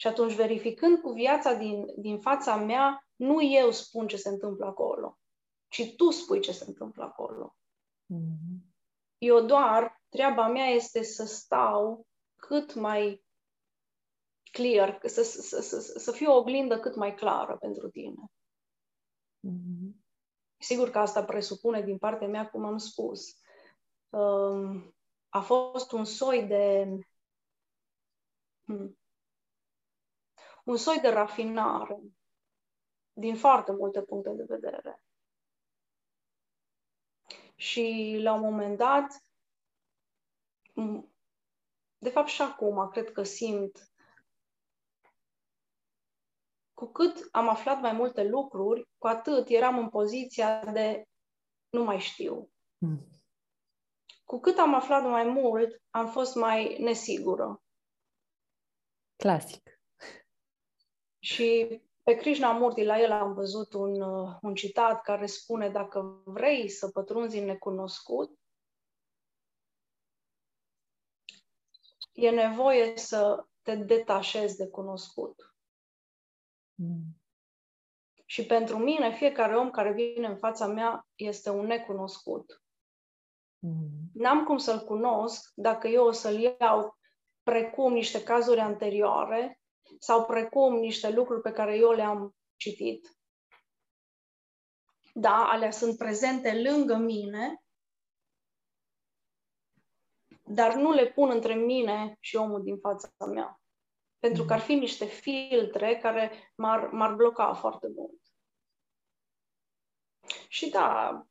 [0.00, 4.66] Și atunci, verificând cu viața din, din fața mea, nu eu spun ce se întâmplă
[4.66, 5.18] acolo,
[5.68, 7.56] ci tu spui ce se întâmplă acolo.
[8.14, 8.68] Mm-hmm.
[9.18, 13.24] Eu doar, treaba mea este să stau cât mai
[14.50, 18.30] clear, să, să, să, să fiu o oglindă cât mai clară pentru tine.
[19.48, 20.06] Mm-hmm.
[20.58, 23.40] Sigur că asta presupune din partea mea, cum am spus,
[24.08, 24.94] um,
[25.28, 26.88] a fost un soi de
[28.64, 28.98] hmm,
[30.68, 32.00] un soi de rafinare
[33.12, 35.02] din foarte multe puncte de vedere.
[37.54, 39.24] Și la un moment dat,
[41.98, 43.92] de fapt și acum, cred că simt,
[46.74, 51.08] cu cât am aflat mai multe lucruri, cu atât eram în poziția de
[51.68, 52.50] nu mai știu.
[52.78, 53.06] Mm.
[54.24, 57.62] Cu cât am aflat mai mult, am fost mai nesigură.
[59.16, 59.77] Clasic.
[61.28, 66.68] Și pe Krishnamurti, la el am văzut un, uh, un citat care spune dacă vrei
[66.68, 68.38] să pătrunzi în necunoscut,
[72.12, 75.54] e nevoie să te detașezi de cunoscut.
[76.74, 77.20] Mm.
[78.24, 82.62] Și pentru mine, fiecare om care vine în fața mea este un necunoscut.
[83.58, 84.10] Mm.
[84.12, 86.98] N-am cum să-l cunosc dacă eu o să-l iau
[87.42, 89.57] precum niște cazuri anterioare
[89.98, 93.18] sau precum niște lucruri pe care eu le-am citit.
[95.14, 97.62] Da, alea sunt prezente lângă mine,
[100.42, 103.60] dar nu le pun între mine și omul din fața mea.
[104.18, 108.20] Pentru că ar fi niște filtre care m-ar, m-ar bloca foarte mult.
[110.48, 111.22] Și da,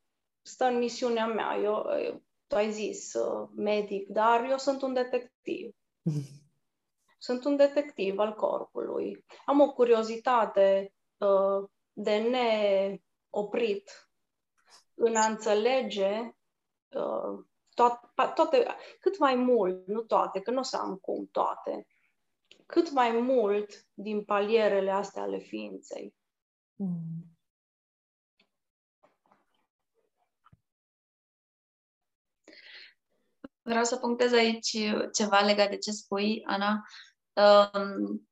[0.41, 1.57] stă în misiunea mea.
[1.57, 1.86] Eu,
[2.47, 5.76] tu ai zis uh, medic, dar eu sunt un detectiv.
[7.18, 9.26] Sunt un detectiv al corpului.
[9.45, 14.09] Am o curiozitate uh, de neoprit
[14.93, 16.32] în a înțelege
[16.88, 18.65] uh, toate, toate,
[18.99, 21.88] cât mai mult, nu toate, că nu o să am cum toate,
[22.65, 26.15] cât mai mult din palierele astea ale ființei.
[26.76, 27.38] Mm.
[33.61, 34.78] Vreau să punctez aici
[35.13, 36.86] ceva legat de ce spui, Ana.
[37.38, 38.28] Um,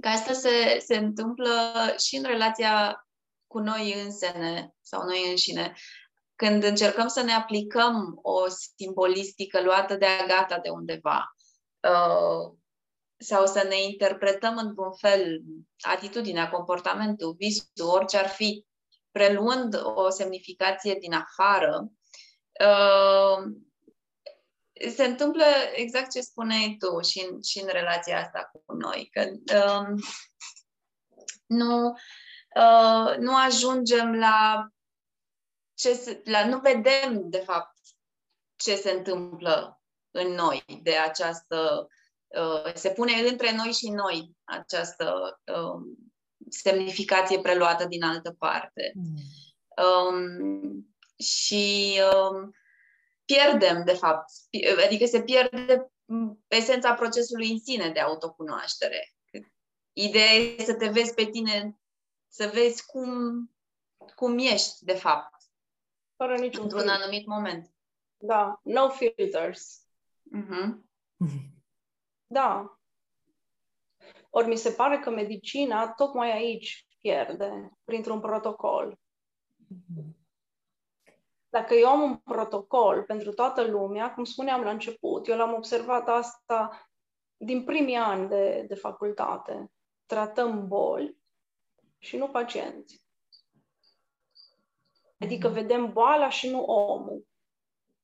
[0.00, 3.06] că asta se, se întâmplă și în relația
[3.46, 5.74] cu noi însene sau noi înșine.
[6.34, 8.46] Când încercăm să ne aplicăm o
[8.76, 11.34] simbolistică luată de-a gata de undeva
[11.80, 12.56] uh,
[13.16, 15.40] sau să ne interpretăm într-un fel
[15.80, 18.64] atitudinea, comportamentul, visul, orice ar fi,
[19.10, 21.90] preluând o semnificație din afară,
[22.60, 23.44] uh,
[24.94, 29.30] se întâmplă exact ce spuneai tu și în, și în relația asta cu noi, că
[29.58, 29.96] um,
[31.46, 31.86] nu,
[32.56, 34.68] uh, nu ajungem la
[35.74, 37.78] ce se, la, nu vedem de fapt
[38.56, 41.88] ce se întâmplă în noi de această
[42.26, 45.96] uh, se pune între noi și noi această uh,
[46.48, 48.92] semnificație preluată din altă parte.
[48.94, 49.16] Mm.
[49.84, 52.50] Um, și um,
[53.34, 54.30] pierdem, de fapt,
[54.84, 55.90] adică se pierde
[56.46, 59.14] esența procesului în sine de autocunoaștere.
[59.92, 61.78] Ideea e să te vezi pe tine,
[62.28, 63.10] să vezi cum,
[64.14, 65.34] cum ești, de fapt.
[66.16, 67.00] Fără niciun Într-un filtr.
[67.00, 67.74] anumit moment.
[68.16, 69.86] Da, no filters.
[70.36, 70.74] Uh-huh.
[72.26, 72.78] Da.
[74.30, 78.98] Ori mi se pare că medicina tocmai aici pierde, printr-un protocol.
[79.74, 80.17] Uh-huh.
[81.48, 86.08] Dacă eu am un protocol pentru toată lumea, cum spuneam la început, eu l-am observat
[86.08, 86.88] asta
[87.36, 89.72] din primii ani de, de facultate.
[90.06, 91.16] Tratăm boli
[91.98, 93.02] și nu pacienți.
[95.18, 95.56] Adică mhm.
[95.56, 97.26] vedem boala și nu omul.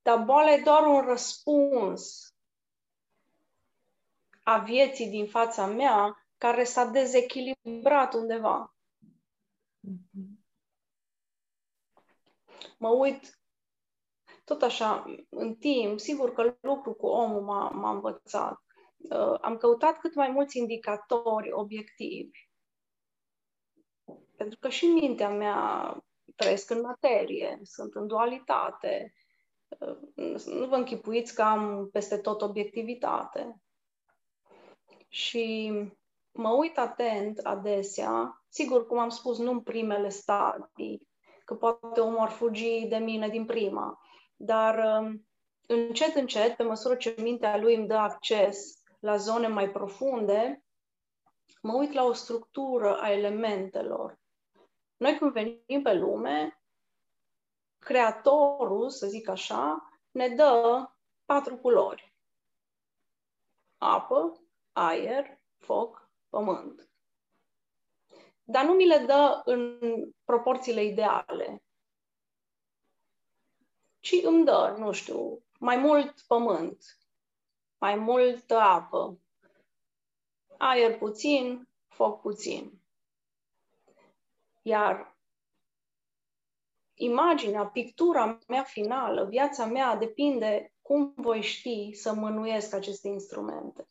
[0.01, 2.33] Dar boala e doar un răspuns
[4.43, 8.75] a vieții din fața mea care s-a dezechilibrat undeva.
[9.87, 10.34] Mm-hmm
[12.77, 13.39] mă uit
[14.45, 18.59] tot așa, în timp, sigur că lucru cu omul m-a, m-a învățat.
[18.97, 22.49] Uh, am căutat cât mai mulți indicatori obiectivi.
[24.35, 25.97] Pentru că și mintea mea
[26.35, 29.13] trăiesc în materie, sunt în dualitate.
[29.67, 33.61] Uh, nu vă închipuiți că am peste tot obiectivitate.
[35.07, 35.71] Și
[36.31, 41.07] mă uit atent adesea, sigur, cum am spus, nu în primele stadii,
[41.45, 43.99] că poate omul ar fugi de mine din prima.
[44.35, 45.27] Dar um,
[45.67, 50.63] încet, încet, pe măsură ce mintea lui îmi dă acces la zone mai profunde,
[51.61, 54.19] mă uit la o structură a elementelor.
[54.97, 56.61] Noi când venim pe lume,
[57.79, 60.85] creatorul, să zic așa, ne dă
[61.25, 62.15] patru culori.
[63.77, 64.41] Apă,
[64.71, 66.89] aer, foc, pământ
[68.47, 69.79] dar nu mi le dă în
[70.23, 71.63] proporțiile ideale,
[73.99, 76.97] ci îmi dă, nu știu, mai mult pământ,
[77.77, 79.19] mai multă apă,
[80.57, 82.81] aer puțin, foc puțin.
[84.61, 85.17] Iar
[86.93, 93.87] imaginea, pictura mea finală, viața mea depinde cum voi ști să mânuiesc aceste instrumente.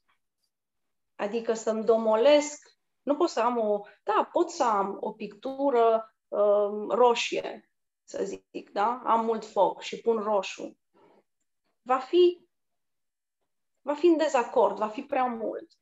[1.14, 2.73] Adică să-mi domolesc
[3.04, 3.80] nu pot să am o...
[4.02, 7.70] Da, pot să am o pictură uh, roșie,
[8.04, 9.02] să zic, da?
[9.04, 10.78] Am mult foc și pun roșu.
[11.82, 12.48] Va fi,
[13.80, 15.78] va fi în dezacord, va fi prea mult.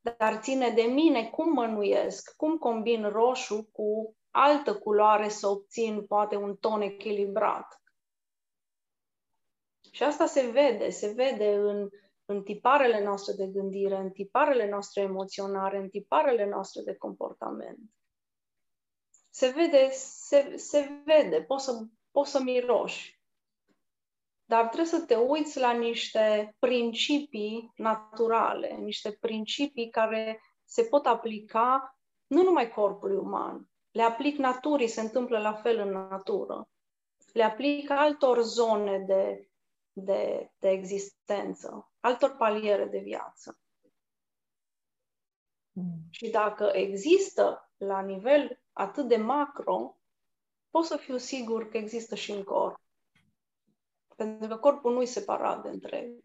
[0.00, 6.36] Dar ține de mine cum mănuiesc, cum combin roșu cu altă culoare să obțin poate
[6.36, 7.82] un ton echilibrat.
[9.90, 11.88] Și asta se vede, se vede în
[12.24, 17.78] în tiparele noastre de gândire, în tiparele noastre emoționare, în tiparele noastre de comportament.
[19.30, 23.22] Se vede, se, se vede, poți să, poți să miroși.
[24.44, 31.98] Dar trebuie să te uiți la niște principii naturale, niște principii care se pot aplica
[32.26, 36.68] nu numai corpului uman, le aplic naturii, se întâmplă la fel în natură.
[37.32, 39.48] Le aplic altor zone de,
[39.92, 43.58] de, de existență altor paliere de viață.
[45.72, 46.06] Mm.
[46.10, 49.98] Și dacă există la nivel atât de macro,
[50.70, 52.80] pot să fiu sigur că există și în corp.
[54.16, 56.18] Pentru că corpul nu e separat de întreg.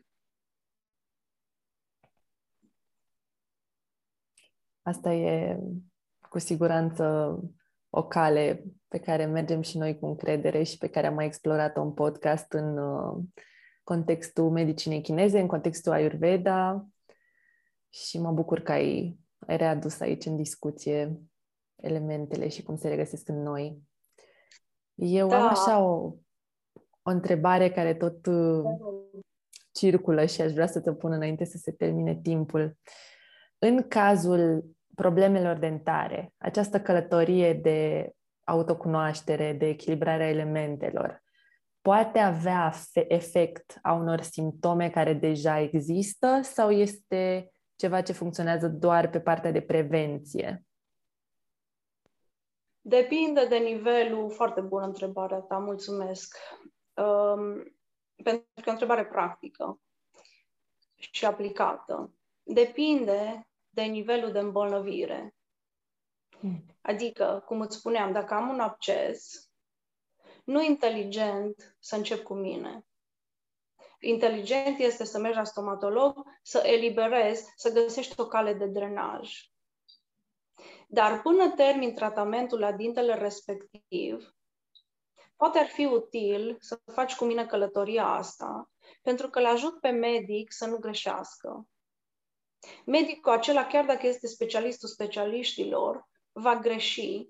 [4.82, 5.60] Asta e
[6.30, 7.36] cu siguranță
[7.90, 11.82] o cale pe care mergem și noi cu încredere și pe care am mai explorat-o
[11.82, 13.24] în podcast în uh,
[13.90, 16.88] contextul medicinei chineze, în contextul Ayurveda
[17.90, 21.22] și mă bucur că ai, ai readus aici în discuție
[21.76, 23.82] elementele și cum se regăsesc în noi.
[24.94, 25.42] Eu da.
[25.42, 26.14] am așa o,
[27.02, 28.64] o întrebare care tot uh,
[29.72, 32.78] circulă și aș vrea să te pun înainte să se termine timpul.
[33.58, 34.66] În cazul
[34.96, 38.12] problemelor dentare, această călătorie de
[38.44, 41.24] autocunoaștere, de echilibrare a elementelor,
[41.82, 49.10] poate avea efect a unor simptome care deja există sau este ceva ce funcționează doar
[49.10, 50.64] pe partea de prevenție?
[52.82, 56.38] Depinde de nivelul, foarte bună întrebarea ta, mulțumesc.
[56.94, 57.78] Um,
[58.24, 59.80] pentru că e o întrebare practică
[60.96, 62.14] și aplicată.
[62.44, 65.36] Depinde de nivelul de îmbolnăvire.
[66.40, 66.66] Hmm.
[66.82, 69.49] Adică, cum îți spuneam, dacă am un acces,
[70.50, 72.86] nu inteligent să încep cu mine.
[74.00, 79.34] Inteligent este să mergi la stomatolog, să eliberezi, să găsești o cale de drenaj.
[80.88, 84.36] Dar până termin tratamentul la dintele respectiv,
[85.36, 88.70] poate ar fi util să faci cu mine călătoria asta,
[89.02, 91.68] pentru că îl ajut pe medic să nu greșească.
[92.86, 97.30] Medicul acela, chiar dacă este specialistul specialiștilor, va greși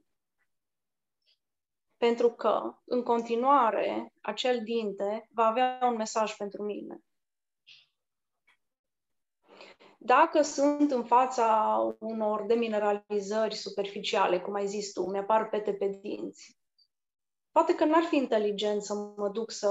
[1.99, 7.03] pentru că, în continuare, acel dinte va avea un mesaj pentru mine.
[9.97, 16.57] Dacă sunt în fața unor demineralizări superficiale, cum ai zis tu, mi-apar pete pe dinți,
[17.51, 19.69] poate că n-ar fi inteligent să mă duc să,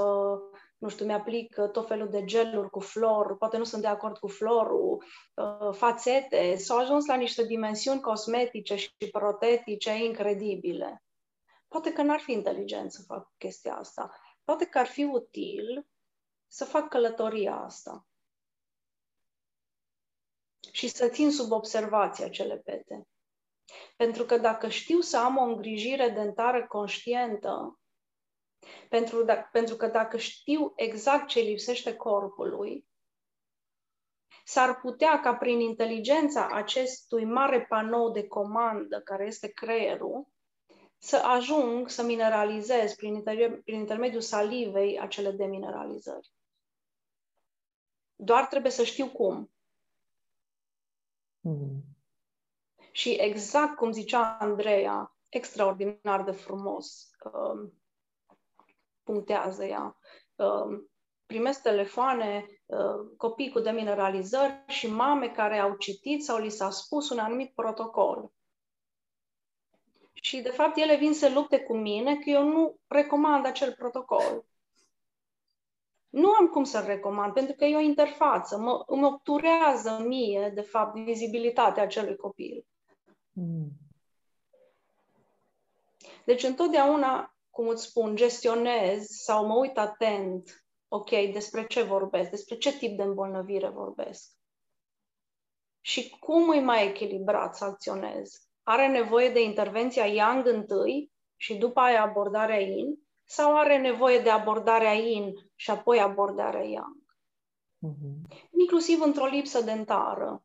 [0.78, 4.28] nu știu, mi-aplic tot felul de geluri cu flor, poate nu sunt de acord cu
[4.28, 5.04] florul,
[5.34, 11.02] uh, fațete, s-au ajuns la niște dimensiuni cosmetice și protetice incredibile.
[11.68, 14.20] Poate că n-ar fi inteligent să fac chestia asta.
[14.44, 15.86] Poate că ar fi util
[16.46, 18.06] să fac călătoria asta
[20.72, 23.08] și să țin sub observație acele pete.
[23.96, 27.80] Pentru că dacă știu să am o îngrijire dentară conștientă,
[28.88, 32.86] pentru, da, pentru că dacă știu exact ce lipsește corpului,
[34.44, 40.28] s-ar putea ca prin inteligența acestui mare panou de comandă care este creierul,
[40.98, 46.32] să ajung să mineralizez prin, inter- prin intermediul salivei acele demineralizări.
[48.16, 49.50] Doar trebuie să știu cum.
[51.40, 51.82] Mm.
[52.92, 57.72] Și exact cum zicea Andreea, extraordinar de frumos um,
[59.02, 59.96] punctează ea.
[60.36, 60.90] Um,
[61.26, 67.10] primesc telefoane, uh, copii cu demineralizări și mame care au citit sau li s-a spus
[67.10, 68.32] un anumit protocol.
[70.22, 74.44] Și, de fapt, ele vin să lupte cu mine că eu nu recomand acel protocol.
[76.08, 78.58] Nu am cum să-l recomand, pentru că e o interfață.
[78.58, 82.66] Mă, îmi obturează mie, de fapt, vizibilitatea acelui copil.
[83.32, 83.68] Mm.
[86.24, 92.56] Deci, întotdeauna, cum îți spun, gestionez sau mă uit atent, ok, despre ce vorbesc, despre
[92.56, 94.32] ce tip de îmbolnăvire vorbesc.
[95.80, 101.80] Și cum îi mai echilibrat să acționez are nevoie de intervenția Yang întâi și după
[101.80, 103.06] aia abordarea Yin?
[103.24, 106.96] Sau are nevoie de abordarea Yin și apoi abordarea Yang?
[107.86, 108.38] Uh-huh.
[108.50, 110.44] Inclusiv într-o lipsă dentară.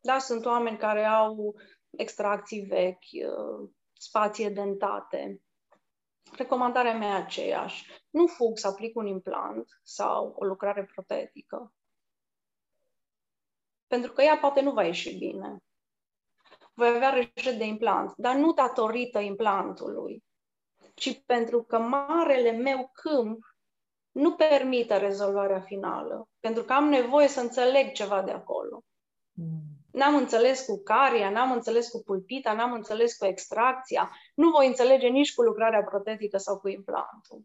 [0.00, 1.54] Da, sunt oameni care au
[1.90, 5.40] extracții vechi, uh, spații dentate.
[6.36, 7.90] Recomandarea mea e aceeași.
[8.10, 11.74] Nu fug să aplic un implant sau o lucrare protetică.
[13.86, 15.62] Pentru că ea poate nu va ieși bine
[16.74, 20.24] voi avea rejet de implant, dar nu datorită implantului,
[20.94, 23.44] ci pentru că marele meu câmp
[24.10, 28.82] nu permite rezolvarea finală, pentru că am nevoie să înțeleg ceva de acolo.
[29.32, 29.62] Mm.
[29.92, 35.08] N-am înțeles cu caria, n-am înțeles cu pulpita, n-am înțeles cu extracția, nu voi înțelege
[35.08, 37.42] nici cu lucrarea protetică sau cu implantul.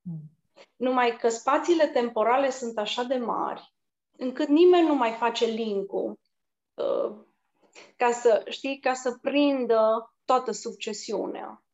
[0.00, 0.30] Mm.
[0.76, 3.74] Numai că spațiile temporale sunt așa de mari,
[4.16, 6.18] încât nimeni nu mai face link-ul
[6.74, 7.16] uh,
[7.96, 11.64] ca să, știi, ca să prindă toată succesiunea.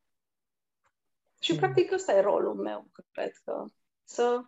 [1.40, 1.58] Și, mm.
[1.58, 3.64] practic, ăsta e rolul meu, cred că.
[4.04, 4.44] Să,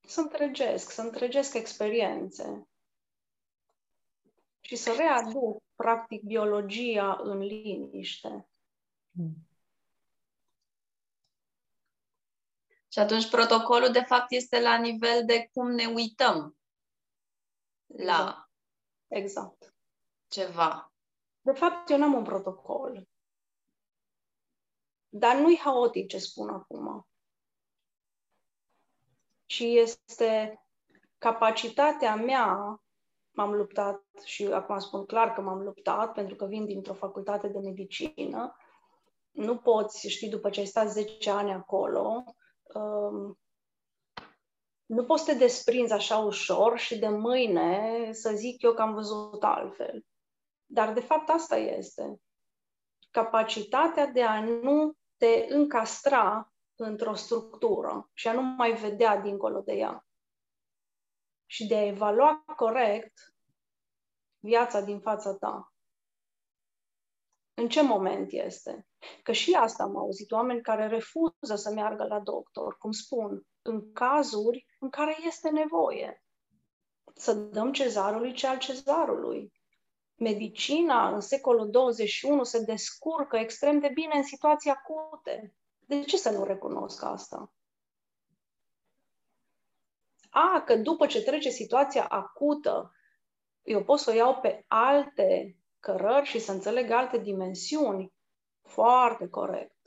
[0.00, 2.68] să întregesc, să întregesc experiențe.
[4.60, 8.48] Și să readuc, practic, biologia în liniște.
[9.10, 9.48] Mm.
[12.92, 16.56] Și atunci protocolul, de fapt, este la nivel de cum ne uităm
[17.86, 18.48] la...
[19.08, 19.74] Exact.
[20.30, 20.92] Ceva.
[21.40, 23.08] De fapt, eu n-am un protocol.
[25.08, 27.06] Dar nu-i haotic ce spun acum.
[29.46, 30.62] Și este
[31.18, 32.80] capacitatea mea,
[33.30, 37.58] m-am luptat și acum spun clar că m-am luptat pentru că vin dintr-o facultate de
[37.58, 38.56] medicină.
[39.30, 42.24] Nu poți, știi, după ce ai stat 10 ani acolo,
[42.74, 43.38] um,
[44.86, 48.94] nu poți să te desprinzi așa ușor și de mâine să zic eu că am
[48.94, 50.04] văzut altfel.
[50.72, 52.20] Dar de fapt asta este.
[53.10, 59.72] Capacitatea de a nu te încastra într-o structură și a nu mai vedea dincolo de
[59.72, 60.06] ea.
[61.46, 63.12] Și de a evalua corect
[64.38, 65.72] viața din fața ta.
[67.54, 68.86] În ce moment este?
[69.22, 73.92] Că și asta am auzit, oameni care refuză să meargă la doctor, cum spun, în
[73.92, 76.24] cazuri în care este nevoie.
[77.14, 79.52] Să dăm cezarului ce al cezarului.
[80.20, 85.54] Medicina în secolul 21 se descurcă extrem de bine în situații acute.
[85.86, 87.52] De ce să nu recunosc asta?
[90.30, 92.92] A, că după ce trece situația acută,
[93.62, 98.12] eu pot să o iau pe alte cărări și să înțeleg alte dimensiuni.
[98.62, 99.80] Foarte corect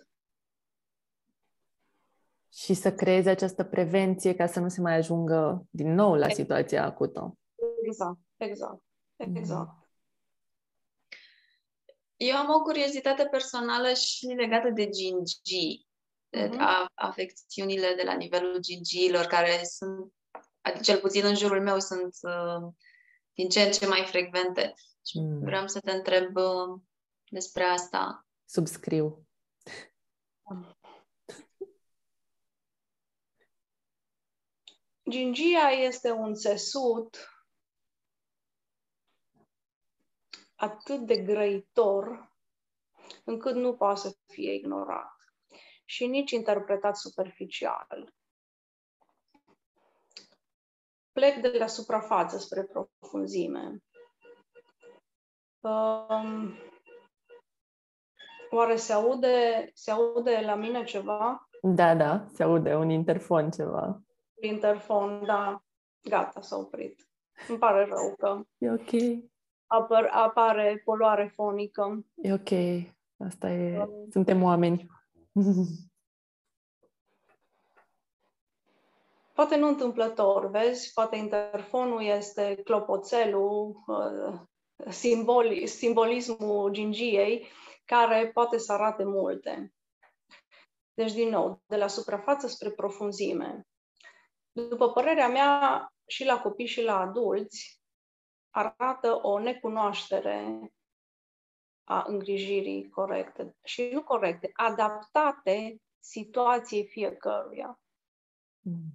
[2.54, 6.86] și să creeze această prevenție ca să nu se mai ajungă din nou la situația
[6.86, 7.38] acută.
[7.82, 8.84] Exact, exact,
[9.16, 9.36] mhm.
[9.36, 9.83] exact.
[12.16, 15.86] Eu am o curiozitate personală și legată de gingi,
[16.38, 16.58] mm-hmm.
[16.58, 20.14] a, afecțiunile de la nivelul gingiilor, care sunt,
[20.62, 22.74] adică cel puțin în jurul meu, sunt uh,
[23.34, 24.74] din ce în ce mai frecvente.
[25.06, 25.40] Și mm.
[25.40, 26.82] vreau să te întreb uh,
[27.30, 28.28] despre asta.
[28.46, 29.28] Subscriu.
[35.10, 37.33] Gingia este un țesut
[40.64, 42.32] atât de grăitor
[43.24, 45.16] încât nu poate să fie ignorat
[45.86, 48.14] și nici interpretat superficial.
[51.12, 53.84] Plec de la suprafață spre profunzime.
[55.60, 56.58] Um,
[58.52, 61.50] oare se aude, se aude la mine ceva?
[61.62, 64.04] Da, da, se aude un interfon ceva
[64.48, 65.64] interfon, da,
[66.04, 67.08] gata, s-a oprit.
[67.48, 68.92] Îmi pare rău că e ok.
[69.74, 72.06] Apar, apare poluare fonică.
[72.16, 72.50] E ok,
[73.18, 74.88] asta e, um, suntem oameni.
[79.34, 80.94] Poate nu întâmplător, vezi?
[80.94, 84.40] Poate interfonul este clopoțelul, uh,
[84.90, 87.48] simboli, simbolismul gingiei,
[87.86, 89.74] care poate să arate multe.
[90.94, 93.68] Deci, din nou, de la suprafață spre profunzime
[94.52, 97.82] după părerea mea, și la copii și la adulți,
[98.54, 100.72] arată o necunoaștere
[101.84, 103.56] a îngrijirii corecte.
[103.64, 107.80] Și nu corecte, adaptate situației fiecăruia.
[108.60, 108.94] Mm.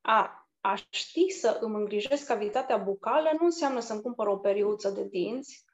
[0.00, 5.04] A, a ști să îmi îngrijesc cavitatea bucală nu înseamnă să-mi cumpăr o periuță de
[5.04, 5.64] dinți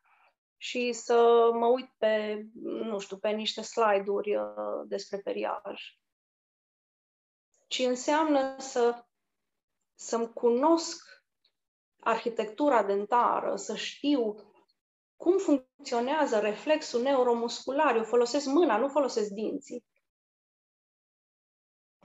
[0.56, 5.98] și să mă uit pe, nu știu, pe niște slide-uri uh, despre periaj
[7.74, 9.04] ci înseamnă să,
[9.94, 11.23] să-mi cunosc
[12.04, 14.34] arhitectura dentară, să știu
[15.16, 17.96] cum funcționează reflexul neuromuscular.
[17.96, 19.84] Eu folosesc mâna, nu folosesc dinții.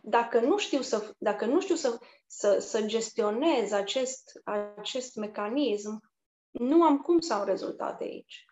[0.01, 6.11] Dacă nu știu să, dacă nu știu să, să, să gestionez acest, acest mecanism,
[6.49, 8.45] nu am cum să am rezultate aici.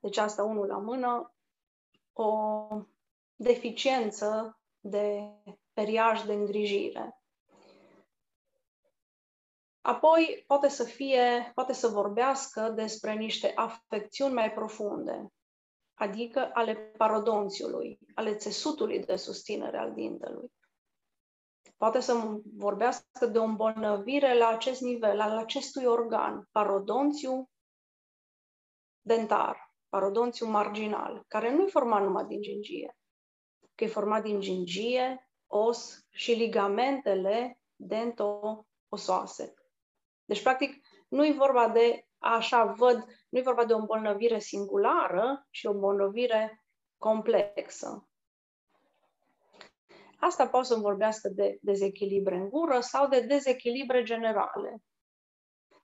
[0.00, 1.34] Deci asta unul la mână,
[2.12, 2.68] o
[3.34, 5.30] deficiență de
[5.72, 7.23] periaj de îngrijire.
[9.86, 15.32] Apoi poate să fie, poate să vorbească despre niște afecțiuni mai profunde,
[15.94, 20.52] adică ale parodonțiului, ale țesutului de susținere al dintelui.
[21.76, 27.50] Poate să vorbească de o îmbolnăvire la acest nivel, al acestui organ, parodonțiu
[29.00, 32.96] dentar, parodonțiu marginal, care nu e format numai din gingie,
[33.74, 39.54] că e format din gingie, os și ligamentele dento-osoase.
[40.24, 45.46] Deci, practic, nu e vorba de, așa văd, nu e vorba de o îmbolnăvire singulară,
[45.50, 46.64] ci o îmbolnăvire
[46.98, 48.08] complexă.
[50.18, 54.82] Asta poate să vorbească de dezechilibre în gură sau de dezechilibre generale.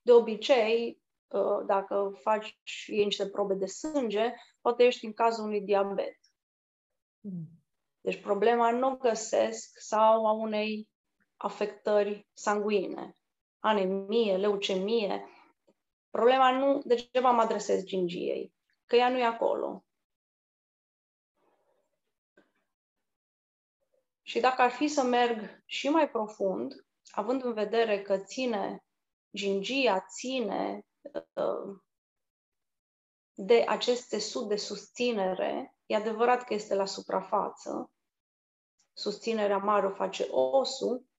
[0.02, 1.00] De obicei,
[1.32, 6.16] ă, dacă faci niște probe de sânge, poate ești în cazul unui diabet.
[7.20, 7.48] Mm.
[8.00, 10.88] Deci problema nu găsesc sau a unei
[11.36, 13.16] afectări sanguine,
[13.60, 15.24] anemie, leucemie.
[16.10, 18.54] Problema nu, degeaba mă adresez gingiei,
[18.86, 19.84] că ea nu e acolo.
[24.22, 28.84] Și dacă ar fi să merg și mai profund, având în vedere că ține
[29.32, 30.86] gingia, ține
[31.34, 31.76] uh,
[33.34, 37.90] de acest tesut de susținere, e adevărat că este la suprafață,
[38.92, 41.09] susținerea mare o face osul,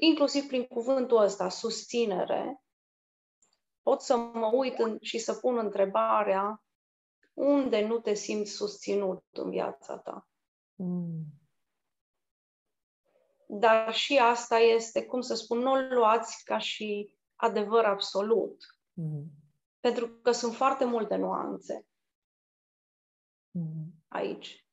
[0.00, 2.62] inclusiv prin cuvântul ăsta, susținere,
[3.82, 6.62] pot să mă uit în, și să pun întrebarea
[7.34, 10.28] unde nu te simți susținut în viața ta.
[10.74, 11.24] Mm.
[13.46, 18.78] Dar și asta este, cum să spun, nu o luați ca și adevăr absolut.
[18.92, 19.24] Mm.
[19.80, 21.86] Pentru că sunt foarte multe nuanțe
[23.50, 23.92] mm.
[24.08, 24.66] aici.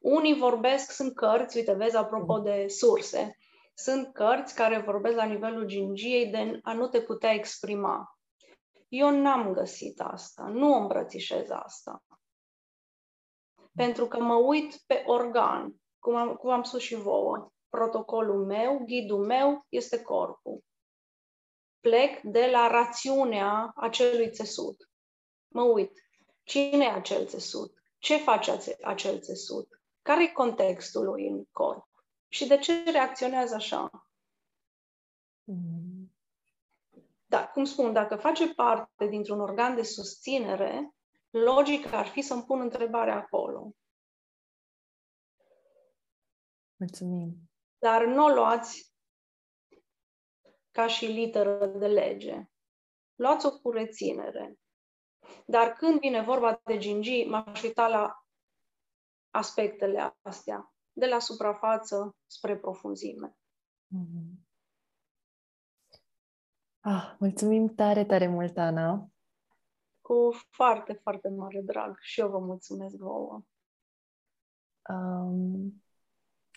[0.00, 2.42] Unii vorbesc, sunt cărți, uite, vezi, apropo mm.
[2.42, 3.36] de surse,
[3.74, 8.18] sunt cărți care vorbesc la nivelul gingiei de a nu te putea exprima.
[8.88, 12.02] Eu n-am găsit asta, nu îmbrățișez asta.
[13.74, 17.52] Pentru că mă uit pe organ, cum am, cum am spus și vouă.
[17.68, 20.64] Protocolul meu, ghidul meu este corpul.
[21.80, 24.90] Plec de la rațiunea acelui țesut.
[25.48, 25.92] Mă uit.
[26.42, 27.82] Cine e acel țesut?
[27.98, 29.68] Ce face acel țesut?
[30.02, 31.91] Care e contextul lui în corp?
[32.32, 34.08] Și de ce reacționează așa?
[35.44, 36.14] Mm.
[37.24, 40.94] Da, cum spun, dacă face parte dintr-un organ de susținere,
[41.30, 43.74] logic ar fi să-mi pun întrebarea acolo.
[46.76, 47.50] Mulțumim.
[47.78, 48.92] Dar nu o luați
[50.70, 52.50] ca și literă de lege.
[53.14, 54.58] Luați-o cu reținere.
[55.46, 58.26] Dar când vine vorba de gingii, m-aș uita la
[59.30, 63.36] aspectele astea, de la suprafață spre profunzime.
[63.96, 64.50] Mm-hmm.
[66.80, 69.08] Ah, mulțumim tare, tare mult, Ana.
[70.00, 71.96] Cu foarte, foarte mare drag.
[72.00, 73.44] Și eu vă mulțumesc vouă.
[74.88, 75.82] Um,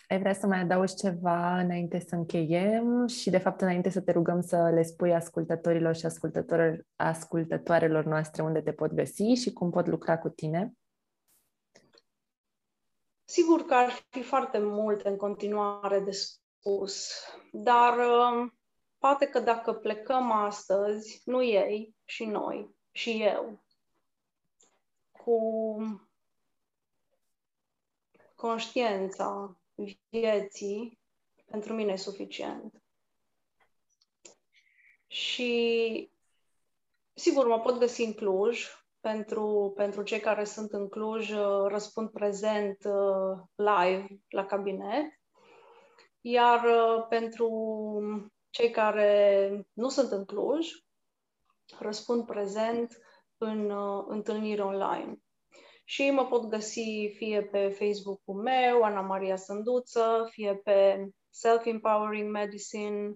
[0.08, 4.12] ai vrea să mai adaugi ceva înainte să încheiem și, de fapt, înainte să te
[4.12, 9.70] rugăm să le spui ascultătorilor și ascultătorilor, ascultătoarelor noastre unde te pot găsi și cum
[9.70, 10.72] pot lucra cu tine?
[13.28, 17.10] Sigur că ar fi foarte multe în continuare de spus,
[17.52, 18.50] dar uh,
[18.98, 23.64] poate că dacă plecăm astăzi, nu ei și noi, și eu,
[25.10, 25.38] cu
[28.34, 29.60] conștiința
[30.08, 31.00] vieții,
[31.44, 32.82] pentru mine e suficient.
[35.06, 36.10] Și
[37.14, 38.66] sigur, mă pot găsi în Cluj.
[39.06, 41.30] Pentru, pentru cei care sunt în Cluj,
[41.66, 45.04] răspund prezent uh, live la cabinet.
[46.20, 47.50] Iar uh, pentru
[48.50, 50.68] cei care nu sunt în Cluj,
[51.78, 52.98] răspund prezent
[53.38, 55.16] în uh, întâlniri online
[55.84, 63.14] și mă pot găsi fie pe Facebook-ul meu, Ana Maria Sânduță, fie pe Self-Empowering Medicine.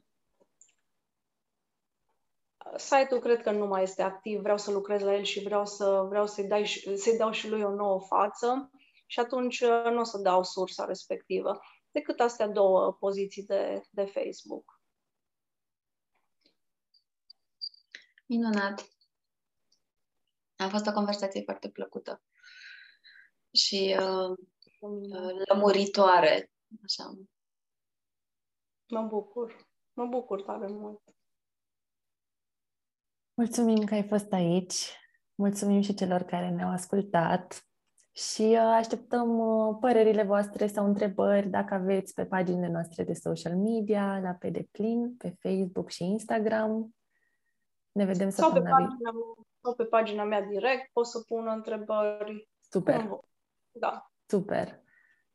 [2.77, 6.07] Site-ul cred că nu mai este activ, vreau să lucrez la el și vreau, să,
[6.09, 6.66] vreau să-i, dai,
[6.97, 8.71] să-i dau și lui o nouă față
[9.07, 11.61] și atunci uh, nu o să dau sursa respectivă,
[11.91, 14.81] decât astea două poziții de, de Facebook.
[18.27, 18.89] Minunat!
[20.57, 22.23] A fost o conversație foarte plăcută
[23.53, 24.39] și uh,
[24.81, 26.53] uh, lămuritoare.
[26.85, 27.14] Așa.
[28.89, 29.68] Mă bucur.
[29.93, 31.03] Mă bucur tare mult.
[33.41, 34.99] Mulțumim că ai fost aici.
[35.34, 37.66] Mulțumim și celor care ne-au ascultat.
[38.12, 43.57] Și uh, așteptăm uh, părerile voastre sau întrebări dacă aveți pe paginile noastre de social
[43.57, 46.95] media, la pe deplin, pe Facebook și Instagram.
[47.93, 49.11] Ne vedem sau pe, pagina,
[49.62, 52.49] sau pe pagina mea direct, pot să pun întrebări.
[52.70, 53.09] Super.
[53.70, 54.11] Da.
[54.26, 54.82] Super.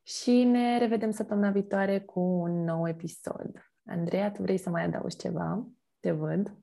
[0.02, 3.72] Și ne revedem săptămâna viitoare cu un nou episod.
[3.86, 5.66] Andreea, tu vrei să mai adaugi ceva?
[6.00, 6.56] Te văd.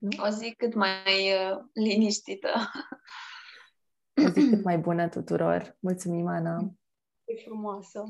[0.00, 0.24] Nu?
[0.24, 2.48] O zi cât mai uh, liniștită.
[4.26, 5.76] O zi cât mai bună tuturor.
[5.80, 6.74] Mulțumim, Ana.
[7.24, 8.04] E frumoasă.